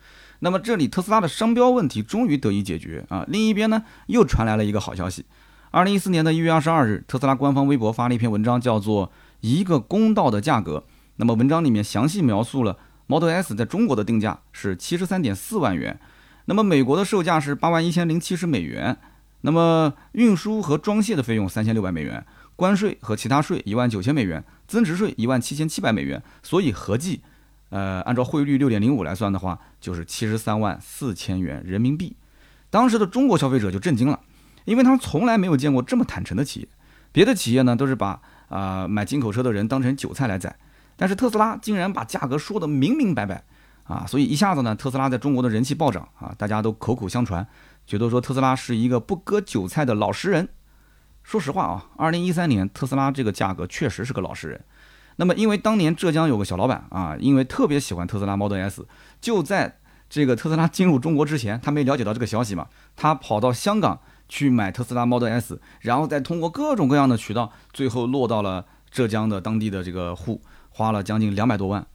[0.43, 3.23] 那么这里特斯拉的商标问题终于得以解决啊。
[3.29, 5.25] 另一边呢，又传来了一个好消息。
[5.71, 9.07] 二零一四年的一月二十二日，特斯拉官方微博发了一篇文章，叫做
[9.39, 10.79] 《一个公道的价格》。
[11.15, 12.77] 那么文章里面详细描述了
[13.07, 15.97] Model S 在中国的定价是七十三点四万元，
[16.45, 18.97] 那么美国的售价是八万一千零七十美元，
[19.41, 22.25] 那么运输和装卸的费用三千六百美元。
[22.57, 27.21] 关税和其他税一万九千美元，增值税一万七千七百美元，所以合计，
[27.73, 32.15] 呃，按照汇率六点零五来算的话，就是七十三万四千元人民币。
[32.69, 34.19] 当时的中国消费者就震惊了，
[34.65, 36.67] 因为他们从来没有见过这么坦诚的企业。
[37.11, 40.55] 别的企业呢，都是把啊买进口车的人当成韭菜来宰，
[40.95, 43.43] 但是特斯拉竟然把价格说得明明白白
[43.85, 47.47] 啊，所以一下子呢，特斯拉在中国的人气暴涨啊，大家都口口相传，
[47.87, 50.47] 觉得说特斯拉是一个不割韭菜的老实人。
[51.23, 54.63] 说实话啊，二零一三年特斯拉这个价格确实是个老实人。
[55.17, 58.85] 那么，因为当年浙江有个小老板啊，因为特别喜欢特斯拉 Model S，
[59.21, 71.85] 就在这个特斯拉进入中国之前，他没了解到这个消息嘛，他跑到香港去买特斯拉 Model S，然后再通过各种各样的渠道，最后落到了浙江的当地的这个户，花了将近两百多万。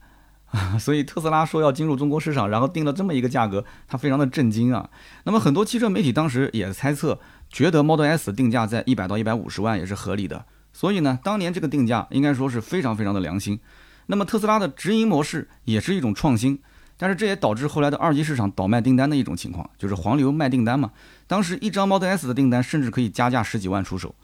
[0.51, 4.89] 啊， 所以特斯拉说要进入中国市场，然后定了这么一个价格，他非常的震惊啊。
[5.25, 10.45] 那么很多汽车媒体当时也猜测，觉得 Model S 定价在一百到一百五十万也是合理的。
[10.71, 13.59] 所以呢，当年这个定价应该说是非常非常的良心。
[14.07, 16.59] 那么特斯拉的直营模式也是一种创新，
[16.97, 20.91] 但是这也导致后来的二级市场倒卖订单的一种情况，就是黄牛卖订单嘛。
[21.27, 24.15] 当时一张 Model S 的订单甚至可以加价十几万出手。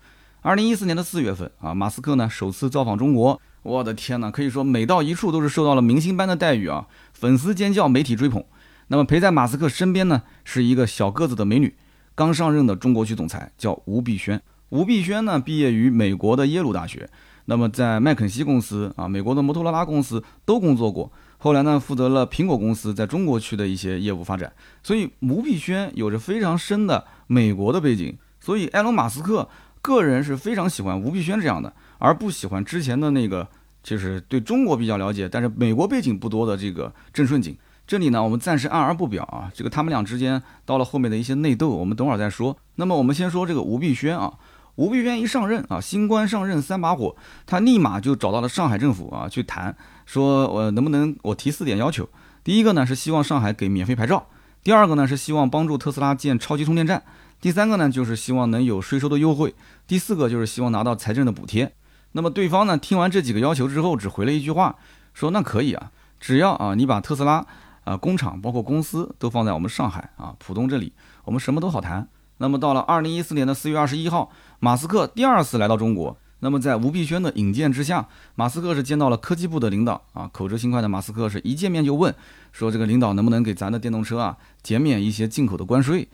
[0.42, 3.40] 二零一四年的四月份啊，马斯克呢首次造访中国。
[3.64, 6.86] 我的天呐，可以说每到一处都是受到了明星般的待遇啊！
[7.14, 8.44] 粉丝尖叫，媒体追捧。
[8.90, 11.76] 那么陪在马斯克身边呢，是一个小个子的美女，
[12.14, 14.40] 刚上任的中国区总裁，叫吴碧轩。
[14.76, 17.10] 吴碧轩呢，毕业于美国的耶鲁大学，
[17.46, 21.10] 那么在麦肯锡公司啊、美国的摩托罗拉公司都工作过。
[21.38, 24.52] 后来呢，负责了苹果公司在中国区的一些业务发展。
[24.84, 28.18] 所以吴碧轩有着非常深的美国的背景。
[28.42, 29.48] 所以埃隆·马斯克
[29.82, 31.72] 个人是非常喜欢吴碧轩这样的。
[31.98, 33.48] 而不喜欢之前的那个，
[33.82, 37.56] 就是对中国比较了解，但是美国背景不多的这个郑顺景。
[37.88, 39.50] 这里呢，我们暂时按而不表啊。
[39.54, 42.58] 这个他们俩之间到了后面的一些内斗，我们等会儿再说。
[42.78, 44.34] 那么我们先说这个吴碧轩啊，
[44.76, 52.10] 吴碧轩一上任啊，新官上任三把火，他立马就找到了上海政府啊去谈，说我能不能我提四点要求。
[52.44, 54.28] 第一个呢是希望上海给免费牌照，
[54.64, 57.04] 第二个呢是希望帮助特斯拉建超级充电站，
[57.40, 59.56] 第三个呢就是希望能有税收的优惠，
[59.88, 61.74] 第四个就是希望拿到财政的补贴。
[62.12, 62.78] 那么对方呢？
[62.78, 64.78] 听完这几个要求之后，只回了一句话，
[65.14, 67.46] 说：“那可以啊，只要啊你把特斯拉
[67.84, 70.94] 啊工厂包括公司都放在我们上海啊浦东这里，
[71.26, 72.08] 我们什么都好谈。”
[72.38, 76.18] 那么到了二零一四年的四月二十一号，马斯克第二次来到中国。
[76.40, 80.30] 那么在吴碧轩的引荐之下，马斯克是见到了科技部的领导啊。
[80.32, 82.14] 口直心快的马斯克是一见面就问
[82.52, 86.08] 说：“这个领导能不能给咱的电动车啊减免一些进口的关税？”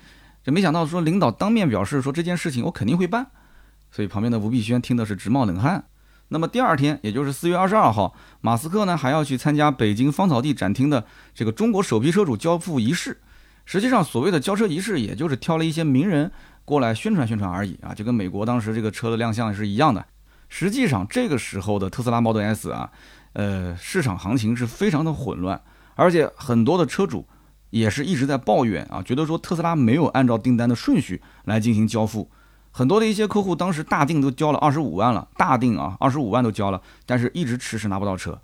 [0.44, 3.28] 这没想到说领导当面表示说这件事情我肯定会办。
[3.92, 5.84] 所以旁边的吴碧轩听的是直冒冷汗。
[6.30, 11.04] 那么第二天，也就是四月二十二号，马斯克呢还要去参加北京芳草地展厅的
[11.34, 13.20] 这个中国首批车主交付仪式。
[13.66, 16.32] 实际上，所谓的交车仪式，也就是挑了一些名人
[16.66, 20.06] 过来宣传宣传而已啊，就跟美国当时这个车的亮相是一样的。
[20.50, 22.92] 实际上，这个时候的特斯拉 Model S 啊，
[23.34, 25.62] 呃，市场行情是非常的混乱，
[25.96, 27.26] 而且很多的车主
[27.70, 32.30] 也是一直在抱怨啊，觉得说特斯拉没有按照订单的顺序来进行交付。
[32.74, 38.40] 很多的一些客户当时大定都交了二十五万了，大定啊，二十五万都交了，但是一直迟迟拿不到车。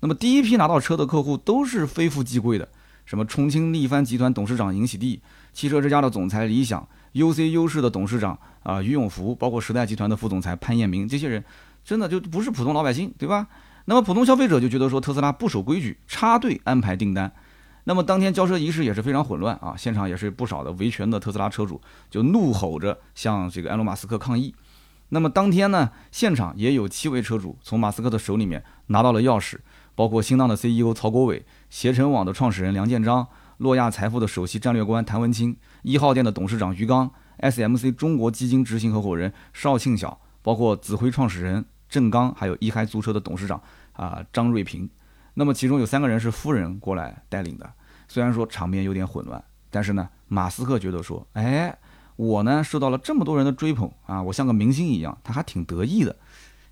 [0.00, 2.68] 那么第一批拿到车的客户都是非富即贵的，
[3.04, 5.20] 什么重庆力帆集团董事长尹喜地、
[5.52, 11.44] 汽车之家的总裁李想、UC 优势的董事长啊于永福，包括时代集团的副总裁潘彦明，这些人
[11.84, 13.46] 真的就不是普通老百姓，对吧？
[13.86, 17.32] 那么普通消费者就觉得说特斯拉不守规矩，插队安排订单。
[17.84, 24.54] 那么当天交车仪式也是非常混乱啊，现场也是不少的维权的特斯拉车主就怒吼着向这个埃隆·马斯克抗议。
[25.08, 29.56] 那么当天呢，现场也有七位车主从马斯克的手里面拿到了钥匙，
[29.94, 33.26] 包括新浪的 CEO 曹国伟、携程网的创始人梁建章、
[33.58, 44.88] 诺亚财富的首席战略官谭文清、一号店的董事长于刚、SMC 中国基金执行合伙人邵庆晓，包括子辉创始人郑刚，还有一嗨租车的董事长啊张瑞平。
[45.34, 47.72] 那么其中有三个人是夫人过来带领的，
[48.08, 51.74] 虽然说场面有点混乱，但是呢，马斯克觉得说，哎，
[52.16, 56.14] 我呢受到了这么多人的追捧啊，我像个明星一样，他还挺得意的。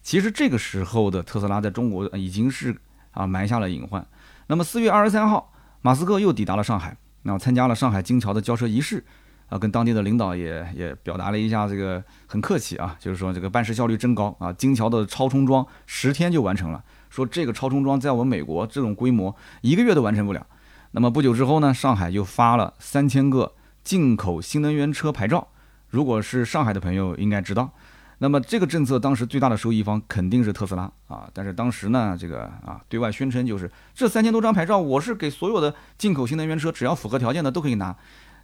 [0.02, 2.76] 其实这个时候的特斯拉在中国已经是
[3.12, 4.06] 啊埋下了隐患。
[4.46, 9.04] 那么四月二十三号，马斯克又抵达了上海，然后参加了上海金桥的交车仪式，
[9.48, 16.82] 啊，跟当地的领导也也表达了一下这个很客气啊，就是说这个办事效率真高啊，金桥的超充桩十天就完成了。
[17.08, 20.46] 说这个超充桩在我们美国这种规模一个月都完成不了。
[20.92, 25.48] 那么不久之后呢，上海又发了三千个进口新能源车牌照。
[25.88, 27.72] 如果是上海的朋友应该知道，
[28.22, 31.26] 那么这个政策当时最大的受益方肯定是特斯拉啊。
[31.32, 37.96] 但是当时呢，这个啊对外宣称就是这三千多张牌照，我是给所有的进口新能源车，只要符合条件的都可以拿。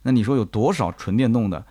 [0.03, 1.65] 那你说有多少纯电动的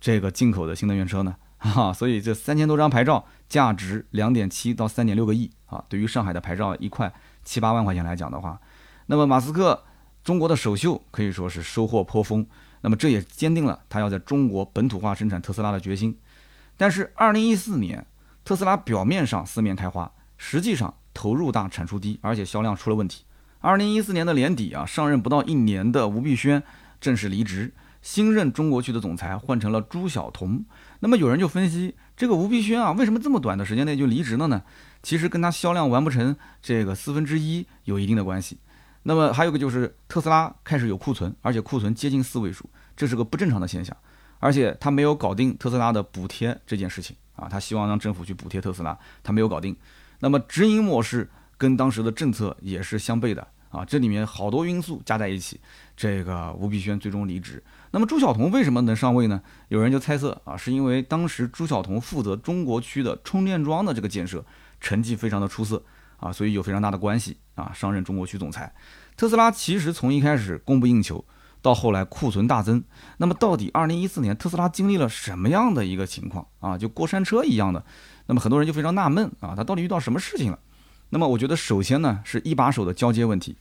[0.00, 1.34] 这个进口的新能源车呢？
[1.58, 5.84] 哈，所以这三千多张牌照价值两点七到三点六个亿啊！
[5.88, 8.60] 对于上海的牌照一块七八万块钱来讲的话，
[9.06, 9.82] 那么马斯克
[10.22, 12.46] 中国的首秀可以说是收获颇丰。
[12.82, 16.16] 那么这也坚定了他要在中国本土化生产特斯拉的决心。
[16.78, 18.06] 但是二零一四年，
[18.42, 23.24] 特斯拉表面上四面开花，实际上投入大、产出低，而且销量出了问题。
[23.60, 26.62] 二零一四年的年底啊，上任不到一年的吴碧轩
[26.98, 27.74] 正式离职。
[28.00, 30.64] 新任中国区的总裁换成了朱晓彤，
[31.00, 34.62] 那么有人就分析这个吴碧轩啊，为什么这么短的时间内就离职了呢？
[35.02, 38.56] 其实跟他销量完不成这个四分之一有一定的关系。
[39.02, 43.94] 那么还有个就是特斯拉开始有库存，而且库存接近四位数，这是个不正常的现象。
[44.38, 49.76] 而且他没有搞定特斯拉的补贴这件事情啊，他希望让政府去补贴特斯拉，他没有搞定。
[50.20, 55.60] 那么直营模式跟当时的政策也是相悖的啊，这里面好多因素加在一起，
[55.96, 57.62] 这个吴碧轩最终离职。
[57.90, 59.40] 那么朱晓彤为什么能上位呢？
[59.68, 64.44] 有人就猜测啊，是因为当时朱晓彤负责中国区的充电桩的这个建设，
[64.80, 65.82] 成绩非常的出色
[66.18, 68.72] 啊，所以有非常大的关系啊，上任中国区总裁。
[69.16, 71.24] 特斯拉其实从一开始供不应求，
[71.68, 72.82] 到后来库存大增，
[73.18, 76.78] 那么到底二零一四年特斯拉经历了什么样的一个情况啊？
[76.78, 77.84] 就过山车一样的，
[78.24, 80.58] 那么很多人就非常纳闷啊，他到底遇到什么事情了？
[81.10, 83.54] 那么我觉得首先呢是一把手的交接问题。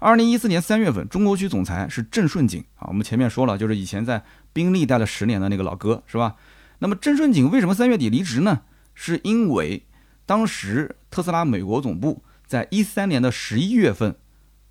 [0.00, 2.86] 二零一四年三月份，中国区总裁是郑顺景啊。
[2.88, 4.20] 我们前面说了，就是以前在
[4.52, 6.34] 宾利待了十年的那个老哥，是吧？
[6.80, 8.62] 那么郑顺景为什么三月底离职呢？
[8.94, 9.86] 是因为
[10.26, 14.16] 当时特斯拉美国总部在一三年的十一月份，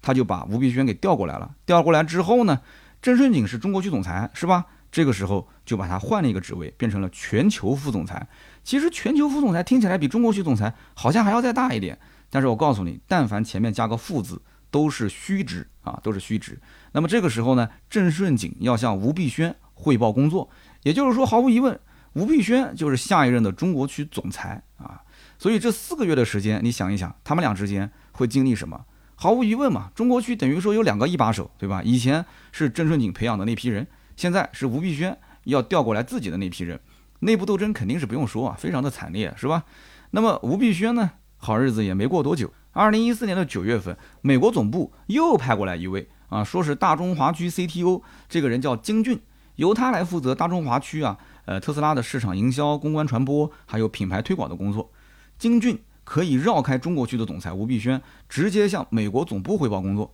[0.01, 1.55] 他就把吴碧轩给调过来了。
[1.65, 2.59] 调过来之后呢，
[3.01, 4.65] 郑顺景是中国区总裁，是吧？
[4.91, 8.27] 这个时候就把他换了一个职位，变成了全球副总裁。
[8.63, 11.97] 其实全球副总裁听起来比中国区总裁好像还要再大一点，
[12.29, 14.41] 但是我告诉你，但凡前面加个副字。
[14.71, 16.57] 都是虚职啊，都是虚职。
[16.93, 20.49] 那么这个时候呢，郑顺景要向吴碧轩汇报工作，
[20.83, 21.77] 也就是说，毫无疑问，
[22.13, 25.01] 吴碧轩就是下一任的中国区总裁啊。
[25.37, 28.85] 所以这四个月的时间，你想一想，他们俩之间会经历什么？
[29.21, 31.79] 毫无疑问嘛，中国区等于说有两个一把手，对吧？
[31.83, 33.85] 以前是郑顺景培养的那批人，
[34.17, 36.79] 现在是吴碧轩要调过来自己的那批人，
[37.19, 39.63] 内部斗争肯定是不用说啊，非常的惨烈，是吧？
[40.09, 42.51] 那么吴碧轩呢，好日子也没过多久。
[42.71, 49.21] 二零一四年的九月份，美国总部又派过来一位啊，说是大中华区 CTO，这个人叫金俊，
[49.57, 51.15] 由他来负责大中华区啊，
[51.45, 54.91] 呃，特斯拉的市场营销、公关传播，还有品牌推广的工作。
[55.37, 60.13] 金俊可以绕开中国区的总裁吴碧轩，直接向美国总部汇报工作。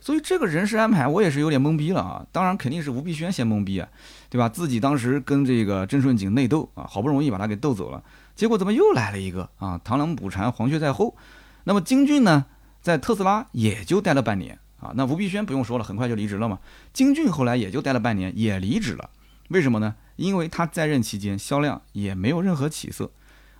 [0.00, 2.24] 所以这个人事安排，我也是有点懵逼了啊。
[2.30, 3.88] 当然肯定是吴碧轩先懵逼啊，
[4.30, 4.48] 对吧？
[4.48, 8.02] 自己当时跟这个郑顺景内斗啊，好不容易把他给斗走了，
[8.36, 9.80] 结果怎么又来了一个啊？
[9.84, 11.16] 螳螂捕蝉，黄雀在后。
[11.64, 12.46] 那么金俊呢，
[12.80, 14.92] 在特斯拉也就待了半年啊。
[14.94, 16.60] 那吴碧轩不用说了，很快就离职了嘛。
[16.92, 19.10] 金俊后来也就待了半年，也离职了。
[19.48, 19.96] 为什么呢？
[20.14, 23.10] 因为他在任期间销量也没有任何起色。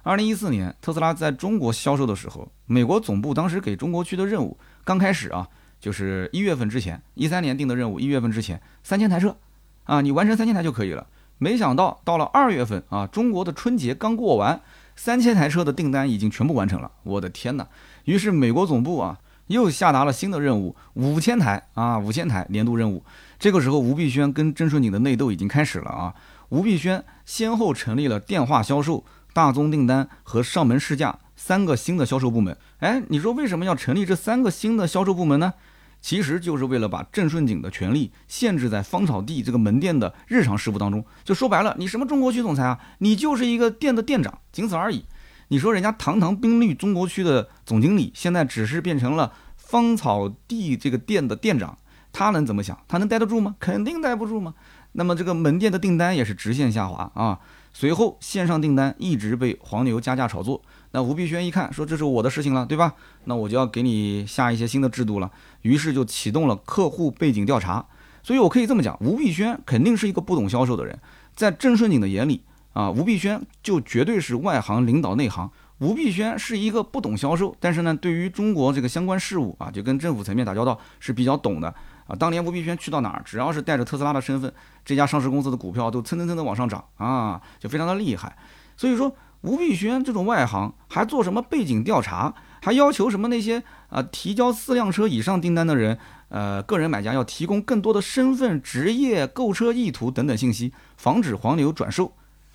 [0.09, 5.46] 二零一四年特斯拉在中国销售的时候，美国总部当时给中国区的任务，刚开始啊，
[5.78, 9.36] 就是一月份之前，一三年定的任务，一月份之前三千台车
[9.84, 11.06] 啊，你完成三千台就可以了。
[11.36, 14.59] 没想到到了二月份啊，中国的春节刚过完，
[14.96, 16.90] 三千台车的订单已经全部完成了。
[17.02, 17.68] 我的天哪！
[18.06, 23.04] 于是美国总部啊又下达了新的任务，五千台啊五千台年度任务。
[23.38, 26.14] 这个时候吴碧轩跟郑顺景的内斗已经开始了啊。
[26.48, 32.57] 吴碧轩先后成立了电话销售、大宗订单和上门试驾三个新的销售部门。
[32.79, 35.55] 哎，你说为什么要成立这三个新的销售部门呢？
[36.01, 41.05] 其实就是为了把郑顺景的权利限制在芳草地这个门店的日常事务当中。
[41.24, 42.79] 就说白了，你什么中国区总裁啊？
[42.99, 45.05] 你就是一个店的店长，仅此而已。
[45.49, 51.76] 你说人家堂堂宾利中国区的总经理，现在只是变成了芳草地这个店的店长，
[52.12, 52.79] 他能怎么想？
[52.87, 53.57] 他能待得住吗？
[53.59, 54.55] 肯定待不住吗？
[54.93, 57.41] 那么这个门店的订单也是直线下滑啊。
[57.79, 60.61] 随后线上订单一直被黄牛加价炒作。
[60.91, 62.93] 那吴碧轩一看，说这是我的事情了，对吧？
[63.26, 65.31] 那我就要给你下一些新的制度了。
[65.62, 67.87] 于是就启动了客户背景调查。
[68.24, 70.99] 所以我可以这么讲，吴碧轩肯定是一个不懂销售的人，
[71.37, 72.43] 在郑顺景的眼里。
[72.72, 75.49] 啊，吴碧轩就绝对是外行领导内行。
[75.79, 81.72] 吴碧轩是一个不懂销售，但是呢，对于中国这个相关事务啊，就跟政府层面打交道是比较懂的
[82.09, 82.16] 啊。
[82.16, 84.52] 当年吴碧轩去到哪儿，只要是带着特斯拉的身份，
[84.84, 88.36] 这家上市公司的股票都蹭蹭蹭的往上涨啊，就非常的厉害。
[88.76, 95.98] 所以说，吴碧轩这种外行还做什么背景调查，还要求什么那些啊提交四辆车以上订单的人，
[96.28, 102.12] 呃，个人买家要提供更多的身份、职业、购车意图等等信息，防止黄牛转售。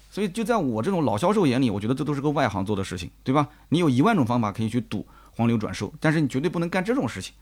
[0.10, 3.48] 所以，就在我这种老销售眼里，我觉得这都是个外行做的事情，对吧？
[3.70, 7.34] 你有一万种方法可以去赌黄牛转售，但是你绝对不能干这种事情。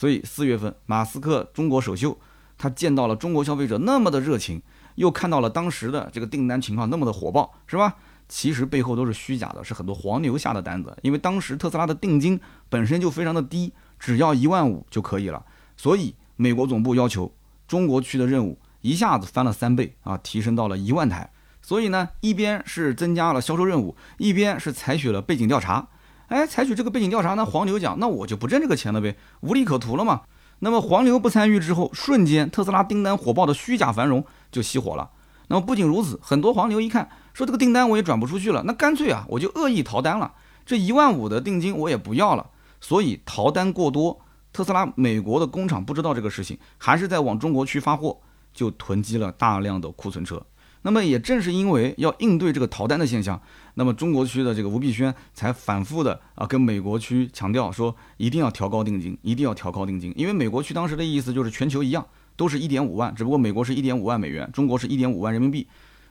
[0.00, 2.18] 所以四月份，马斯克中国首秀，
[2.56, 4.62] 他见到了中国消费者那么的热情，
[4.94, 7.96] 又看到了当时的这个订单情况那么的火爆，是吧？
[8.26, 10.96] 其实背后都是虚假的，是很多黄牛下的单子。
[11.02, 12.40] 因为当时特斯拉的定金
[12.70, 15.44] 本身就非常的低，只要一万五就可以了。
[15.76, 17.30] 所以美国总部要求
[17.68, 21.30] 中国区的任务一下子翻了三倍啊，提升到了一万台。
[21.60, 25.88] 所以呢，一边是增加了销售任务，一边是采取了背景调查。
[26.30, 30.22] 哎，采取这个背景调查呢，黄牛讲，那我就不挣这个钱了呗，无利可图了嘛。
[30.60, 35.10] 那么黄牛不参与之后，瞬间特斯拉订单火爆的虚假繁荣就熄火了。
[35.48, 40.32] 那么不仅如此，很多黄牛一看，说这个订单我也转不出去了，那干脆啊，我就恶意逃单了，
[40.64, 42.48] 这一万五的定金我也不要了。
[42.80, 44.20] 所以逃单过多，
[44.52, 48.16] 特斯拉美国的工厂不知道这个事情，还是在往中国区发货，
[48.54, 50.40] 就囤积了大量的库存车。
[50.82, 53.40] 那么也正是因为要应对这个逃单的现象，
[53.74, 65.66] 那么中国区的这个吴碧轩才反复的啊跟美国区强调说一定要调高定金，一定要调高定金，因为美国区当时的意思就是全球一样都是一点五万，只不过美国是一点五万美元，中国是一点五万人民币。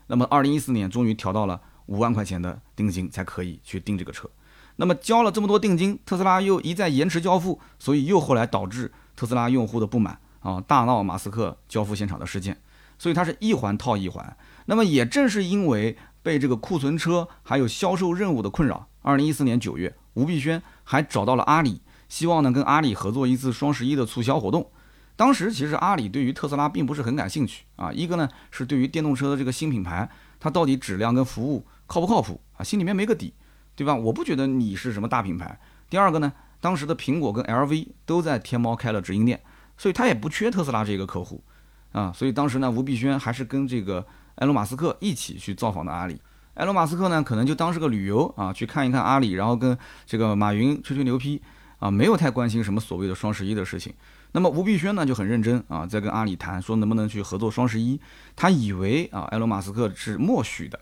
[0.05, 4.30] 那么二零一四年终于调到了五万块钱的定金才可以去订这个车。
[4.76, 12.55] 那么交了这么多定金，特斯拉又一再延迟交付，所以又后来导致特斯拉用户的不满啊，大闹马斯克交付现场的事件。
[12.97, 14.38] 所以它是一环套一环。
[14.70, 24.70] 那么也正是因为被这个库存车还有销售任务的困扰，二零一四年九月，吴碧轩还找到了阿里，希望呢跟阿里合作一次双十一的促销活动。
[25.15, 30.07] 当时其实阿里对于特斯拉并不是很感兴趣啊，一个呢是对于电动车的这个新品牌，
[30.39, 33.34] 它到底质量跟服务靠不靠谱啊，心里面没个底，
[33.76, 33.95] 对吧？
[33.95, 35.59] 我不觉得你是什么大品牌。
[35.89, 39.41] 第二个呢，当时的苹果跟 LV 都在天猫开了直营店，
[39.80, 41.43] 所以他也不缺特斯拉这个客户
[41.91, 42.13] 啊。
[42.13, 44.05] 所以当时呢，吴碧轩还是跟这个。
[44.39, 46.19] 埃隆·马斯克一起去造访的阿里，
[46.55, 51.41] 埃隆·马斯克呢，可能就当是个旅游啊，去看一看阿里，然后跟这个马云吹吹牛皮
[51.79, 53.93] 啊，没有太关心什么所谓的双十一的事情。
[54.31, 57.99] 那么吴碧轩呢就很认真啊，在跟阿里谈说能不能去合作双十一。
[58.35, 60.79] 他以为啊，埃隆·马斯克是默许的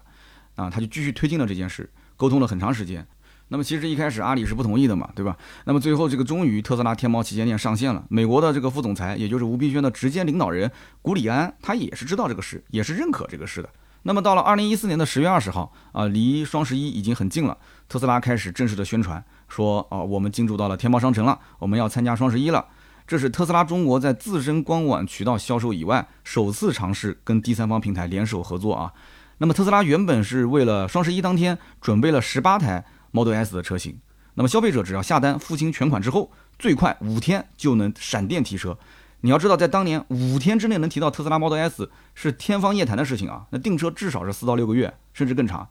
[0.55, 3.07] 啊，他就继续推进了这件事，沟通了很长时间。
[3.49, 5.37] 那么其实一开始阿里是不同意的嘛，对吧？
[5.65, 8.03] 那么最后这个终于特斯拉天猫旗舰店上线了。
[8.09, 10.69] 美国的这个副总裁，也就是吴碧轩的直接领导人
[11.01, 13.69] 古里安，他也是知道这个事，也是认可这个事的。
[14.03, 22.65] 那么到了二零一四年的十月二十号啊，离双十一已经很近了，特斯拉开始正式的宣传说啊，我们进驻到了天猫商城了，我们要参加双十一了。
[23.07, 28.91] 这是特斯拉中国在自身官网渠道销售以外，首次尝试跟第三方平台联手合作啊。
[29.37, 32.83] 那么特斯拉原本是为了双十一当天准备了十八台。
[33.17, 33.97] Model S 的车型，
[34.35, 38.77] 那么消费者只要下单付清全款之后，最快五天就能闪电提车。
[39.21, 43.47] 你要知道，在当年五天之内能提到特斯拉 Model S 是天方夜谭的事情啊。
[43.49, 45.67] 那订车至少是四到六个月，甚至更长。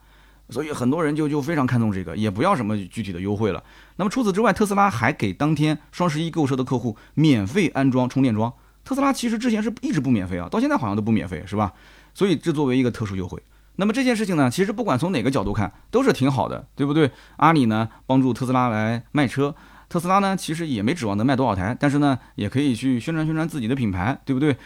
[0.50, 3.62] 所以很多人就就非常看重这个，也不要什么具体的优惠了。
[3.96, 8.52] 那么除此之外，特斯拉还给当天双十一购车的客户免费安装充电桩。
[8.84, 11.72] 特斯拉其实之前是一直不免费啊，到现在好像都不免费，是吧？
[12.14, 13.40] 所以这作为一个特殊优惠。
[13.76, 17.10] 那么这件事情呢，其实不管从哪个角度看，都是挺好的，对不对？
[17.36, 19.54] 阿里呢帮助特斯拉来卖车，
[19.88, 24.56] 特斯拉呢其实也没指望能卖多少台，但是呢也可以去宣传宣传自己的品牌，对不对？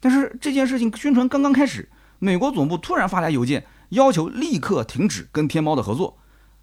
[0.00, 1.88] 但是这件事情宣传刚刚开始，
[2.18, 6.18] 美国总部突然发来邮件，要求立刻停止跟天猫的合作。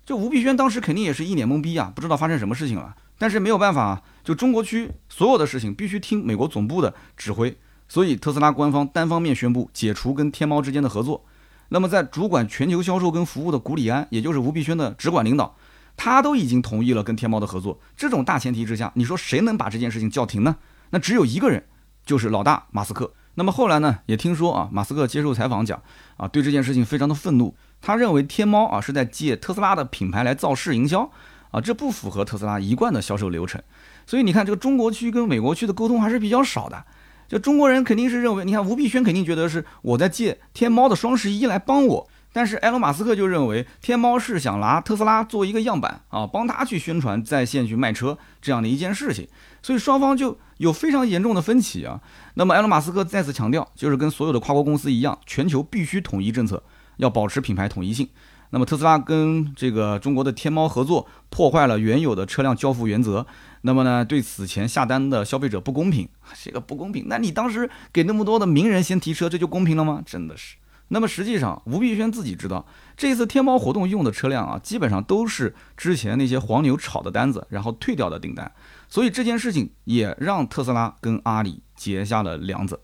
[0.06, 2.95] 就吴碧轩当时肯定也是一脸懵逼啊，不知道发生什么事情了。
[3.18, 11.26] 但是没有办法，就中国区所有的事情必须听美国总部的指挥，所以特斯拉官方单方面宣布解除跟天猫之间的合作。
[11.70, 15.55] 那么，在主管全球销售跟服务的古里安，也就是吴碧轩的直管领导，
[15.97, 17.80] 他都已经同意了跟天猫的合作。
[17.97, 20.57] 这种大前提之下，你说谁能把这件事情叫停呢？
[20.91, 21.66] 那只有一个人，
[22.05, 23.11] 就是老大马斯克。
[23.34, 25.82] 那么后来呢，也听说啊，马斯克接受采访讲
[26.18, 27.55] 啊，对这件事情非常的愤怒。
[27.82, 31.11] 他认为天猫啊是在借特斯拉的品牌来造势营销
[31.51, 33.61] 啊，这不符合特斯拉一贯的销售流程。
[34.05, 36.86] 所以你看，这个中国区跟美国区的沟通还是比较少的。
[37.28, 49.28] 就中国人肯定是认为，你看吴碧轩肯定觉得是我在借天猫的双十一来帮我，但是埃隆·马斯克就认为天猫是想拿特斯拉做一个样板啊，帮他去宣传在线去卖车这样的一件事情，
[49.61, 51.99] 所以双方就有非常严重的分歧啊。
[52.36, 56.61] 那么埃隆·马斯克再次强调，就是跟所有的跨国公司一样，全球必须统一政策，
[56.97, 58.07] 要保持品牌统一性。
[58.51, 63.26] 那么特斯拉跟这个中国的天猫合作，破坏了原有的车辆交付原则。
[63.66, 66.07] 那么呢，对此前下单的消费者不公平，
[66.43, 67.07] 这个不公平。
[67.07, 70.03] 那你当时给那么多的名人先提车，这就公平了吗？
[70.05, 70.57] 真的是。
[70.89, 78.51] 那么实际上，吴碧轩自己知道，这次天猫活动用的车辆啊，基本上都是之前那些黄牛炒的单子，然后退掉的订单。
[78.88, 82.80] 所以这件事情也让特斯拉跟阿里结下了梁子。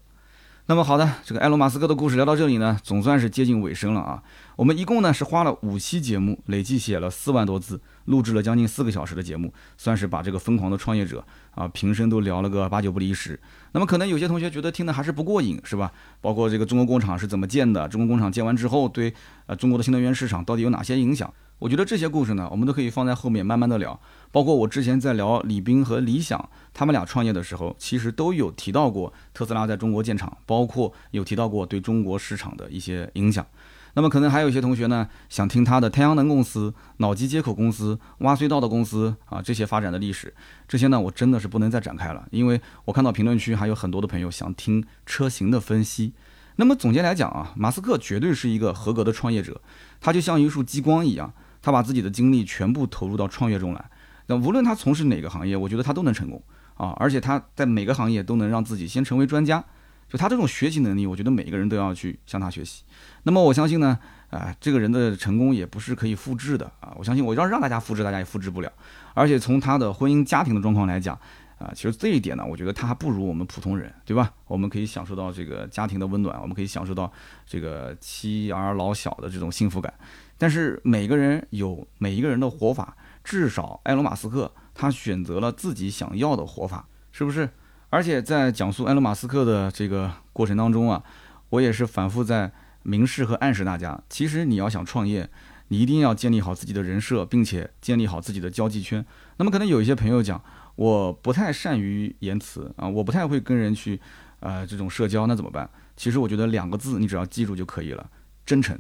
[0.72, 4.24] 那么好的，这个埃隆·马斯克的故事聊到这里呢，总算是接近尾声了啊。
[4.56, 11.22] 我们一共呢是花了五期节目，累计写了四万多字，录制了将近四个小时的节目，算是把这个疯狂的创业者
[11.56, 13.38] 啊平生都聊了个八九不离十。
[13.74, 15.92] 那么可能有些同学觉得听的还是不过瘾，是吧？
[16.22, 19.14] 包括这个中国工厂是怎么建的，中国工厂建完之后对
[19.48, 21.34] 呃中国的新能源市场到底有哪些影响？
[21.62, 24.00] 我觉得这些故事呢，我们都可以放在后面慢慢的聊。
[24.32, 33.46] 包括我之前在聊李斌和李想他们俩创业的时候，其实都有提到过特斯拉在中国建厂，包括有提到过对中国市场的一些影响。
[33.94, 40.34] 那么可能还有一些同学呢，想听他的太阳能公司、脑机接口公司、挖隧道的公司啊这些发展的历史。
[40.68, 46.14] 这些呢，我真的是不能再展开了，因为我看到评论区还有很多的朋友想听车型的分析。
[46.56, 49.62] 那么总结来讲啊，马斯克绝对是一个合格的创业者，
[50.00, 51.32] 他就像一束激光一样。
[51.62, 53.86] 他把自己的精力全部投入到创业中来，
[54.28, 56.42] 那无论他从事哪个行业，我觉得他都能成功
[56.76, 56.96] 啊！
[56.98, 59.64] 而且他在每个行业都能让自己先成为专家。
[60.10, 62.84] 就他这种学习能力，我觉得每一个人都要去向他学习。
[63.24, 63.98] 那么我相信呢，
[64.30, 66.94] 啊，这个人的成功也不是可以复制的啊。
[66.98, 68.70] 我相信我要让大家复制，大家也复制不了。
[69.14, 71.18] 而且从他的婚姻家庭的状况来讲，
[71.58, 74.34] 啊，其实这一点呢，我觉得他还不如我们普通人，对吧？
[74.48, 77.10] 我们可以享受到这个家庭的温暖，我们可以享受到
[77.46, 79.94] 这个妻儿老小的这种幸福感。
[80.42, 87.48] 但是每个人有每一个人的活法，至少埃隆·马斯克他选择了自己想要的活法，是不是？
[87.92, 91.04] 而且在讲述埃隆·马斯克的这个过程当中啊，
[91.50, 95.30] 我也是反复在明示和暗示大家，其实你要想创业，
[95.68, 99.06] 你一定要建立好自己的人设，并且建立好自己的交际圈。
[99.38, 100.44] 那么可能有一些朋友讲，
[100.76, 104.02] 我不太善于言辞啊，我不太会跟人去，
[104.40, 105.70] 呃，这种社交，那怎么办？
[105.96, 108.10] 其实我觉得两个字，你只要记住就可以了，
[108.44, 108.80] 真诚。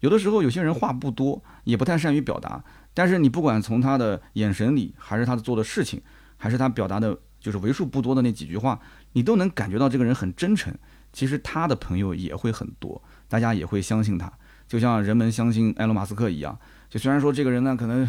[0.00, 6.02] 有的时候有些人话不多，也不太善于表达，但是你不管从他的眼神里，还是他做的事情，
[6.36, 8.80] 还是他表达的，就是为数不多的那几句话，
[9.12, 10.74] 你都能感觉到这个人很真诚。
[11.12, 14.32] 其实他的朋友也会很多，大家也会相信他，
[14.68, 16.58] 就像人们相信埃隆·马斯克一样。
[16.88, 18.08] 就虽然说这个人呢，可能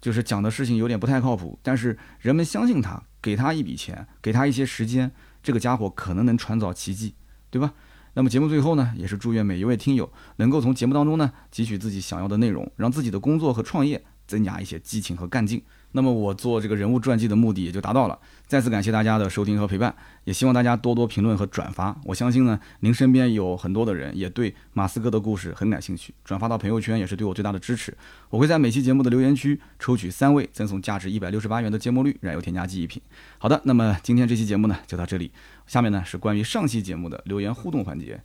[0.00, 5.10] 就是讲的事情有点不太靠谱，但是人们相信他，给他一笔钱，给他一些时间，
[5.42, 7.14] 这个家伙可能能创造奇迹，
[7.50, 7.72] 对吧？
[8.14, 15.62] 那么节目最后呢，也是祝愿每一位听友能够从节目当中呢汲取自己想要的内容，让自己的工作和创业增加一些激情和干劲。
[15.92, 18.18] 那么我做这个人物传记的目的也就达到了。
[18.46, 21.96] 再次感谢大家的收听和陪伴，也希望大家多多评论和转发。
[22.04, 27.96] 我相信呢，您身边有很多的人也对马斯克的故事很感兴趣，转发到朋友圈也是对我最大的支持。
[28.28, 33.00] 我会在每期节目的留言区抽取三位，赠送价值一百六十八元的芥末绿燃油添加剂一瓶。
[33.38, 35.32] 好的，那么今天这期节目呢就到这里。
[35.66, 38.20] 下面呢是关于上期节目的留言互动环节。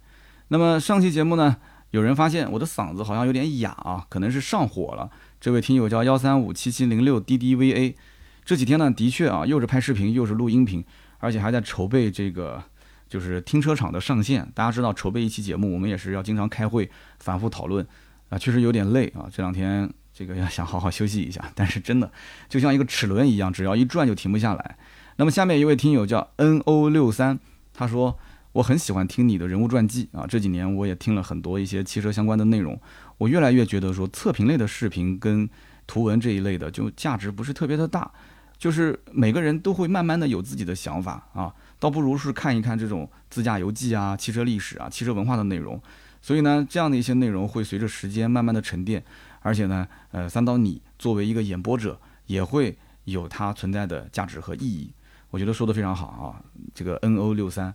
[0.49, 1.55] 那么上期节目呢，
[1.91, 5.09] 有人发现我的嗓子好像有点哑啊，可能是上火了。
[5.39, 7.95] 这位听友叫幺三五七七零六 D D V A，
[8.43, 10.83] 这几天呢的确啊，又是拍视频又是录音频，
[11.19, 12.63] 而且还在筹备这个
[13.07, 14.51] 就是停车场的上线。
[14.55, 17.85] 大家知道筹备一期节目，我们也是要经常开会反复讨论
[18.29, 19.29] 啊，确实有点累啊。
[19.31, 22.11] 这两天这个要想好好休息一下， 但是真的
[22.49, 24.77] 就像一个齿轮一样，只要一转就停不下来。
[25.17, 27.39] 那么下面一位听友叫 N O 六三，
[27.73, 28.17] 他说
[28.57, 32.79] 我很喜欢听你的人物传记啊，这几年我也听了很多一些汽车相关的内容，
[33.19, 35.47] 我越来越觉得说测评类的视频跟
[35.85, 38.11] 图文这一类的就价值不是特别的大，
[38.57, 45.79] 就是每个人都会慢慢的有自己的想法啊，倒不如是看一看这种自驾游记啊、汽车历史啊、汽车文化的内容，
[46.19, 49.03] 所以呢，这样的一些内容会随着时间慢慢的沉淀，
[49.41, 54.91] 而且呢，呃，三刀你作为一个演播者也会有它存在的价值和意义。
[55.29, 56.41] 我觉得说的非常好啊，
[56.73, 57.71] 这个 N O 六三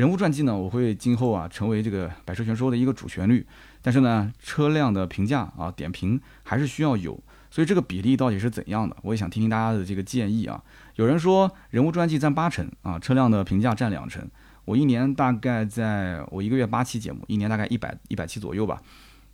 [0.00, 3.46] 人物传记呢，我会今后啊成为这个百车全说的一个主旋律。
[3.82, 8.96] 但是呢，车辆的评价啊点评还是需要有，所以这个比例到底是怎样的？
[9.02, 10.58] 我也想听听大家的这个建议啊。
[10.96, 14.26] 有人说人物传记占八成啊，车辆的评价占两成。
[14.64, 18.80] 我一年大概在我一个月八期节目，一年大概一百一百期左右吧。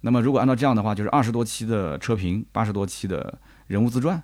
[0.00, 3.38] 那么如果按照这样的话，就是二十多期的车评，八十多期的
[3.68, 4.20] 人物自传。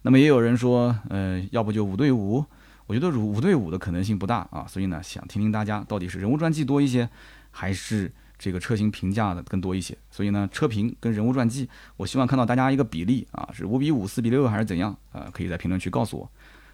[0.00, 2.42] 那么也有人说，呃，要不就五对五。
[2.92, 7.08] 我觉得五对五的可能性不大啊，所以呢，想听听大家到底是人物传记多一些，
[7.50, 9.96] 还是这个车型评价的更多一些？
[10.10, 11.66] 所以呢，车评跟人物传记，
[11.96, 14.94] 我希望看到大家一个比例啊，是五比五、四比六还是怎样？
[15.12, 16.30] 呃，可以在评论区告诉我。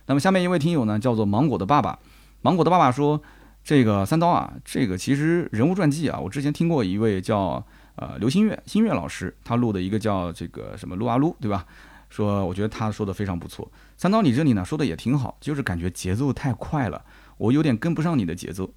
[0.06, 1.96] 那么下面一位听友呢，叫做芒果的爸爸，
[2.42, 3.22] 芒果的爸爸说，
[3.62, 7.64] 这个三刀啊，这个其实人物传记啊，我之前听过一位叫
[7.94, 11.64] 呃刘新月新月老师，他录的一个叫这个什么撸啊撸，对吧？
[12.08, 13.70] 说我觉得他说的非常不错。
[13.96, 17.04] 三刀，你这里呢说的也挺好，就是感觉节奏太快了，
[17.36, 18.70] 我有点跟不上你的节奏。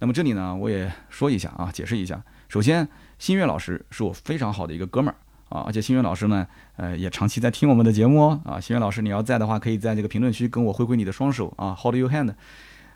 [0.00, 2.22] 那么这里呢，我也说一下啊，解释一下。
[2.48, 2.86] 首先，
[3.18, 5.16] 新月老师是我非常好的一个哥们儿
[5.48, 8.60] 啊，而且新月老师呢，呃，也长期在听我们的节目哦啊。
[8.60, 12.34] 新月老师，你要在的话，可以在这个评论区跟我挥挥你的双手啊，Hold your hand。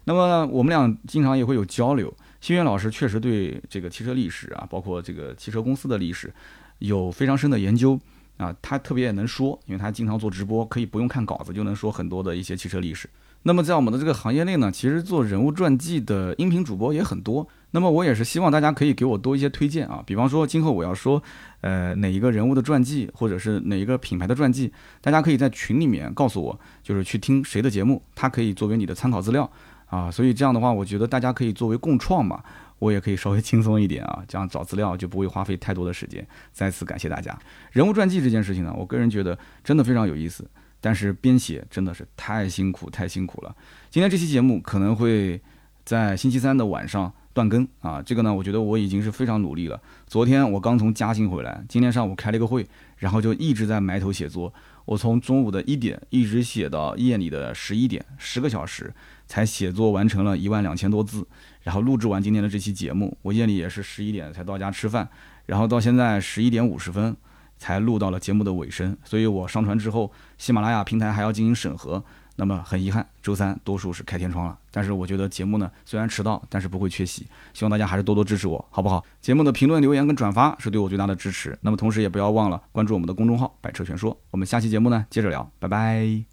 [0.04, 2.12] 那么我们俩经常也会有交流。
[2.40, 6.32] 新月老师确实对这个汽车历史啊，包括这个汽车公司的历史，
[6.78, 7.98] 有非常深的研究。
[8.38, 13.10] 啊，他特别也能说，因为他经常做直播，可以不用看稿子就能说很多的一些汽车历史。
[13.42, 17.46] 那么在我们的这个行业内呢，其实做人物传记的音频主播也很多。
[17.70, 21.22] 那么我也是希望大家可以给我多一些推荐啊，比方说今后我要说，
[21.60, 29.48] 呃，哪一个人物的传记，或者是哪一个品牌的传记，大家可以在群里面告诉我，就是去听谁的节目，它可以作为你的参考资料
[29.86, 30.10] 啊。
[30.10, 32.42] 所以这样的话，我觉得大家可以作为共创嘛。
[32.78, 36.26] 我也可以稍微轻松一点啊，这样找资料就不会花费太多的时间。
[36.52, 37.38] 再次感谢大家。
[37.72, 40.48] 人物传记这件事情呢，我个人觉得真的非常有意思，
[40.80, 43.54] 但是编写真的是太辛苦太辛苦了。
[43.90, 45.40] 今天这期节目可能会
[45.84, 47.12] 在星期三的晚上。
[47.34, 48.02] 断更啊。
[48.02, 49.80] 这个呢，我觉得我已经是非常努力了。
[50.08, 52.66] 昨天我刚从嘉兴回来，今天上午开了一个会，
[52.96, 54.52] 然后就一直在埋头写作。
[54.84, 58.92] 我从中午的一点一直写到夜里的十一点，十个小时
[59.28, 61.24] 才写作完成了一万两千多字。
[61.68, 65.06] 然后录制完今天的这期节目，我夜里也是十一点才到家吃饭，
[65.44, 67.14] 然后到现在十一点五十分
[67.58, 68.96] 才录到了节目的尾声。
[69.04, 72.02] 所以我上传之后，喜马拉雅平台还要进行审核。
[72.36, 74.58] 那么很遗憾，周三多数是开天窗了。
[74.70, 77.26] 但是我觉得节目呢，虽然迟到，但是不会缺席。
[77.52, 79.04] 希望大家还是多多支持我，好不好？
[79.20, 81.58] 节目的评论、留言跟转发是对我最大的支持。
[81.60, 84.18] 那么同时也不要忘了关注我们的公众号“百车全说”。
[84.32, 86.28] 我们下期节目呢，接着聊，拜拜。